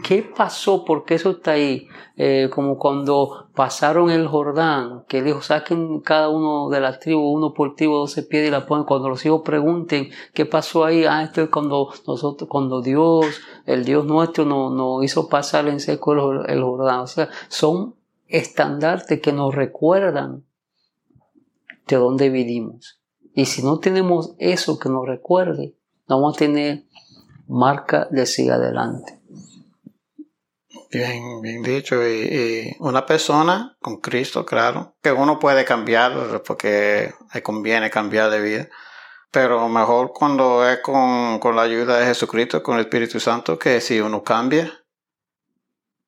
qué 0.02 0.22
pasó, 0.22 0.82
porque 0.82 1.16
eso 1.16 1.32
está 1.32 1.50
ahí. 1.50 1.88
Eh, 2.16 2.48
como 2.50 2.78
cuando 2.78 3.50
pasaron 3.54 4.08
el 4.08 4.26
Jordán, 4.26 5.04
que 5.08 5.22
dijo, 5.22 5.42
saquen 5.42 6.00
cada 6.00 6.30
uno 6.30 6.70
de 6.70 6.80
las 6.80 7.00
tribus, 7.00 7.36
uno 7.36 7.52
por 7.52 7.74
tribu, 7.74 7.96
doce 7.96 8.22
piedras 8.22 8.48
y 8.48 8.50
la 8.50 8.64
ponen. 8.64 8.86
Cuando 8.86 9.10
los 9.10 9.26
hijos 9.26 9.42
pregunten 9.44 10.08
qué 10.32 10.46
pasó 10.46 10.86
ahí, 10.86 11.04
ah, 11.04 11.22
esto 11.22 11.42
es 11.42 11.50
cuando 11.50 11.92
nosotros, 12.06 12.48
cuando 12.48 12.80
Dios, 12.80 13.26
el 13.66 13.84
Dios 13.84 14.06
nuestro 14.06 14.46
nos 14.46 14.72
no 14.72 15.02
hizo 15.02 15.28
pasar 15.28 15.68
en 15.68 15.80
seco 15.80 16.14
el, 16.14 16.50
el 16.50 16.62
Jordán. 16.62 17.00
O 17.00 17.06
sea, 17.06 17.28
son 17.48 17.94
estandartes 18.26 19.20
que 19.20 19.34
nos 19.34 19.54
recuerdan 19.54 20.44
de 21.86 21.96
dónde 21.96 22.30
vivimos. 22.30 23.02
Y 23.34 23.44
si 23.44 23.62
no 23.62 23.80
tenemos 23.80 24.34
eso 24.38 24.78
que 24.78 24.88
nos 24.88 25.06
recuerde, 25.06 25.74
vamos 26.08 26.36
a 26.36 26.38
tener 26.38 26.84
marca 27.48 28.06
de 28.10 28.26
seguir 28.26 28.52
adelante. 28.52 29.20
Bien, 30.90 31.40
bien 31.42 31.62
dicho. 31.62 31.96
Y, 32.06 32.74
una 32.80 33.04
persona 33.04 33.76
con 33.80 34.00
Cristo, 34.00 34.46
claro, 34.46 34.96
que 35.02 35.12
uno 35.12 35.38
puede 35.38 35.64
cambiar 35.64 36.42
porque 36.42 37.12
le 37.34 37.42
conviene 37.42 37.90
cambiar 37.90 38.30
de 38.30 38.40
vida. 38.40 38.68
Pero 39.30 39.68
mejor 39.68 40.12
cuando 40.14 40.68
es 40.68 40.80
con, 40.80 41.38
con 41.40 41.56
la 41.56 41.62
ayuda 41.62 41.98
de 41.98 42.06
Jesucristo, 42.06 42.62
con 42.62 42.76
el 42.76 42.82
Espíritu 42.82 43.20
Santo, 43.20 43.58
que 43.58 43.80
si 43.80 44.00
uno 44.00 44.22
cambia, 44.22 44.72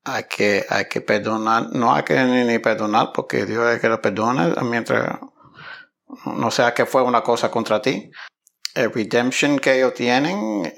hay 0.05 0.25
que, 0.25 0.65
hay 0.69 0.87
que 0.87 1.01
perdonar. 1.01 1.71
No 1.73 1.93
hay 1.93 2.05
que 2.05 2.23
ni, 2.23 2.59
perdonar 2.59 3.11
porque 3.13 3.45
Dios 3.45 3.69
es 3.71 3.81
que 3.81 3.89
lo 3.89 4.01
perdona 4.01 4.55
mientras 4.63 5.19
no 6.25 6.51
sea 6.51 6.73
que 6.73 6.87
fue 6.87 7.03
una 7.03 7.23
cosa 7.23 7.51
contra 7.51 7.83
ti 7.83 8.11
el 8.75 8.93
redemption 8.93 9.59
que 9.59 9.77
ellos 9.77 9.95
tienen, 9.95 10.73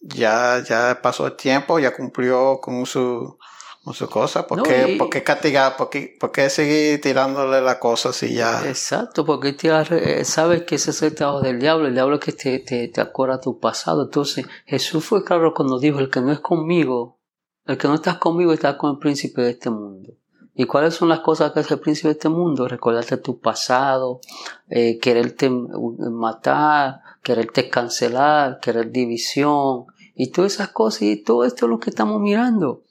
ya, 0.00 0.62
ya 0.66 1.00
pasó 1.02 1.26
el 1.26 1.36
tiempo, 1.36 1.78
ya 1.78 1.94
cumplió 1.94 2.60
con 2.60 2.86
su, 2.86 3.38
con 3.84 3.94
su 3.94 4.08
cosa. 4.08 4.46
¿Por, 4.46 4.62
qué, 4.62 4.96
¿Por, 4.98 5.10
qué, 5.10 5.22
castigar? 5.22 5.76
¿Por 5.76 5.90
qué, 5.90 6.50
seguir 6.50 7.00
tirándole 7.00 7.60
la 7.60 7.78
cosa 7.78 8.12
si 8.12 8.34
ya? 8.34 8.66
Exacto, 8.68 9.24
porque 9.24 9.56
eh, 9.60 10.24
sabes 10.24 10.62
que 10.62 10.76
ese 10.76 10.90
es 10.90 11.02
el 11.02 11.14
trabajo 11.14 11.40
del 11.40 11.58
diablo. 11.58 11.86
El 11.86 11.94
diablo 11.94 12.16
es 12.16 12.20
que 12.20 12.32
te, 12.32 12.58
te, 12.60 12.88
te 12.88 13.00
acuerda 13.00 13.40
tu 13.40 13.58
pasado. 13.58 14.04
Entonces, 14.04 14.46
Jesús 14.66 15.04
fue 15.04 15.24
claro 15.24 15.54
cuando 15.54 15.78
dijo: 15.78 15.98
El 15.98 16.10
que 16.10 16.20
no 16.20 16.32
es 16.32 16.40
conmigo, 16.40 17.18
el 17.66 17.78
que 17.78 17.88
no 17.88 17.94
estás 17.94 18.18
conmigo, 18.18 18.52
está 18.52 18.76
con 18.76 18.92
el 18.92 18.98
príncipe 18.98 19.42
de 19.42 19.50
este 19.50 19.70
mundo. 19.70 20.12
¿Y 20.60 20.64
cuáles 20.64 20.94
son 20.94 21.08
las 21.08 21.20
cosas 21.20 21.52
que 21.52 21.60
hace 21.60 21.74
el 21.74 21.80
príncipe 21.80 22.08
de 22.08 22.14
este 22.14 22.28
mundo? 22.28 22.66
Recordarte 22.66 23.16
tu 23.18 23.38
pasado, 23.38 24.20
eh, 24.68 24.98
quererte 24.98 25.48
matar, 25.50 27.00
quererte 27.22 27.68
cancelar, 27.68 28.60
querer 28.60 28.90
división 28.90 29.86
y 30.14 30.28
todas 30.28 30.54
esas 30.54 30.68
cosas. 30.68 31.02
Y 31.02 31.16
todo 31.16 31.44
esto 31.44 31.66
es 31.66 31.70
lo 31.70 31.80
que 31.80 31.90
estamos 31.90 32.20
mirando. 32.20 32.84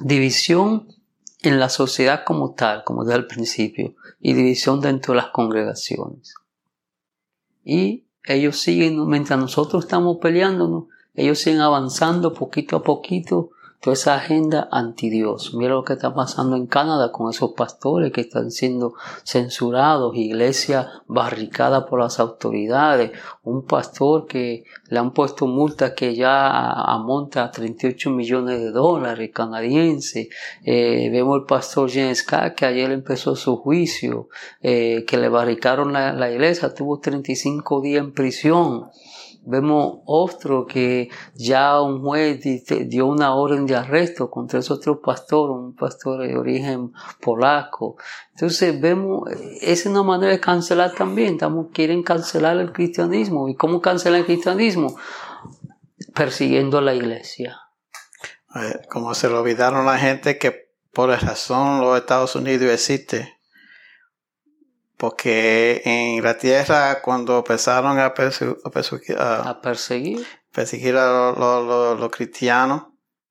División 0.00 0.88
en 1.42 1.58
la 1.58 1.68
sociedad 1.68 2.24
como 2.24 2.54
tal, 2.54 2.84
como 2.84 3.04
desde 3.04 3.18
el 3.18 3.26
principio, 3.26 3.94
y 4.20 4.32
división 4.34 4.80
dentro 4.80 5.12
de 5.12 5.20
las 5.20 5.30
congregaciones. 5.30 6.34
Y 7.64 8.06
ellos 8.24 8.58
siguen, 8.58 9.06
mientras 9.08 9.38
nosotros 9.38 9.84
estamos 9.84 10.18
peleándonos, 10.18 10.84
ellos 11.14 11.38
siguen 11.38 11.60
avanzando 11.60 12.32
poquito 12.32 12.76
a 12.76 12.82
poquito 12.82 13.50
toda 13.82 13.94
esa 13.94 14.14
agenda 14.14 14.68
anti 14.70 15.10
Dios. 15.10 15.54
Mira 15.54 15.74
lo 15.74 15.82
que 15.82 15.94
está 15.94 16.14
pasando 16.14 16.54
en 16.54 16.68
Canadá 16.68 17.10
con 17.10 17.28
esos 17.28 17.50
pastores 17.52 18.12
que 18.12 18.20
están 18.20 18.52
siendo 18.52 18.94
censurados, 19.24 20.14
iglesia 20.14 20.88
barricada 21.08 21.84
por 21.86 21.98
las 21.98 22.20
autoridades, 22.20 23.10
un 23.42 23.66
pastor 23.66 24.28
que 24.28 24.64
le 24.88 24.98
han 25.00 25.12
puesto 25.12 25.48
multa 25.48 25.96
que 25.96 26.14
ya 26.14 26.70
amonta 26.70 27.42
a 27.42 27.50
38 27.50 28.10
millones 28.10 28.60
de 28.60 28.70
dólares 28.70 29.30
canadienses. 29.34 30.28
Eh, 30.64 31.08
vemos 31.10 31.40
el 31.40 31.44
pastor 31.44 31.90
James 31.90 32.22
K 32.22 32.54
que 32.54 32.66
ayer 32.66 32.92
empezó 32.92 33.34
su 33.34 33.56
juicio, 33.56 34.28
eh, 34.60 35.04
que 35.08 35.16
le 35.16 35.28
barricaron 35.28 35.92
la, 35.92 36.12
la 36.12 36.30
iglesia, 36.30 36.72
tuvo 36.72 37.00
35 37.00 37.80
días 37.80 38.04
en 38.04 38.12
prisión. 38.12 38.90
Vemos 39.44 39.98
otro 40.06 40.66
que 40.66 41.08
ya 41.34 41.80
un 41.80 42.00
juez 42.00 42.40
dio 42.88 43.06
una 43.06 43.34
orden 43.34 43.66
de 43.66 43.74
arresto 43.74 44.30
contra 44.30 44.60
ese 44.60 44.72
otro 44.72 45.00
pastor, 45.00 45.50
un 45.50 45.74
pastor 45.74 46.26
de 46.26 46.36
origen 46.36 46.92
polaco. 47.20 47.96
Entonces 48.34 48.80
vemos, 48.80 49.28
es 49.60 49.84
una 49.86 50.04
manera 50.04 50.32
de 50.32 50.40
cancelar 50.40 50.92
también, 50.92 51.34
estamos, 51.34 51.66
quieren 51.72 52.04
cancelar 52.04 52.56
el 52.58 52.72
cristianismo. 52.72 53.48
¿Y 53.48 53.56
cómo 53.56 53.80
cancelar 53.80 54.20
el 54.20 54.26
cristianismo? 54.26 54.96
Persiguiendo 56.14 56.78
a 56.78 56.82
la 56.82 56.94
iglesia. 56.94 57.58
Como 58.90 59.14
se 59.14 59.28
lo 59.28 59.40
olvidaron 59.40 59.86
la 59.86 59.98
gente 59.98 60.38
que 60.38 60.70
por 60.92 61.08
razón 61.08 61.80
los 61.80 61.98
Estados 61.98 62.36
Unidos 62.36 62.70
existe 62.70 63.41
porque 65.02 65.82
en 65.84 66.22
la 66.22 66.38
tierra 66.38 67.02
cuando 67.02 67.38
empezaron 67.38 67.98
a, 67.98 68.14
perseguir, 68.14 68.56
a, 68.64 69.60
perseguir, 69.60 70.96
a, 70.96 71.96
los, 71.98 72.10
cristianos, 72.12 72.84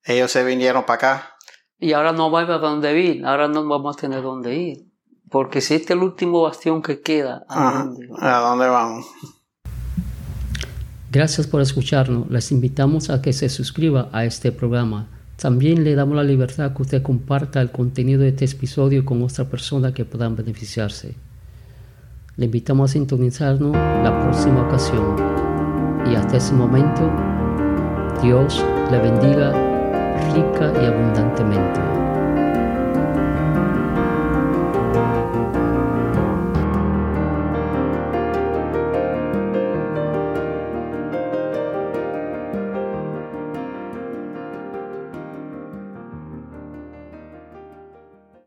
ellos 0.04 0.30
se 0.30 0.44
vinieron 0.44 0.84
para 0.84 0.94
acá. 0.96 1.36
Y 1.78 1.94
ahora 1.94 2.12
no 2.12 2.30
vamos 2.30 2.50
a 2.50 2.58
dónde 2.58 3.00
ir, 3.00 3.24
ahora 3.24 3.48
no 3.48 3.66
vamos 3.66 3.96
a 3.96 4.00
tener 4.02 4.20
dónde 4.20 4.54
ir. 4.54 4.86
Porque 5.30 5.62
si 5.62 5.72
este 5.72 5.94
es 5.94 5.98
el 5.98 6.04
último 6.04 6.42
bastión 6.42 6.82
que 6.82 7.00
queda, 7.00 7.46
¿a, 7.48 7.84
dónde, 7.84 8.06
¿a 8.18 8.38
dónde 8.40 8.68
vamos? 8.68 9.06
Gracias 11.10 11.46
por 11.46 11.62
escucharnos. 11.62 12.28
Les 12.28 12.52
invitamos 12.52 13.08
a 13.08 13.22
que 13.22 13.32
se 13.32 13.48
suscriba 13.48 14.10
a 14.12 14.26
este 14.26 14.52
programa. 14.52 15.08
También 15.36 15.84
le 15.84 15.94
damos 15.94 16.16
la 16.16 16.22
libertad 16.22 16.76
que 16.76 16.82
usted 16.82 17.02
comparta 17.02 17.62
el 17.62 17.70
contenido 17.70 18.20
de 18.20 18.28
este 18.28 18.44
episodio 18.44 19.06
con 19.06 19.22
otra 19.22 19.46
persona 19.46 19.94
que 19.94 20.04
puedan 20.04 20.36
beneficiarse. 20.36 21.16
Le 22.36 22.46
invitamos 22.46 22.90
a 22.90 22.92
sintonizarnos 22.94 23.72
la 23.72 24.18
próxima 24.22 24.62
ocasión. 24.66 25.16
Y 26.10 26.14
hasta 26.14 26.38
ese 26.38 26.54
momento, 26.54 27.10
Dios 28.22 28.64
le 28.90 28.98
bendiga 28.98 29.52
rica 30.34 30.72
y 30.82 30.86
abundantemente. 30.86 31.91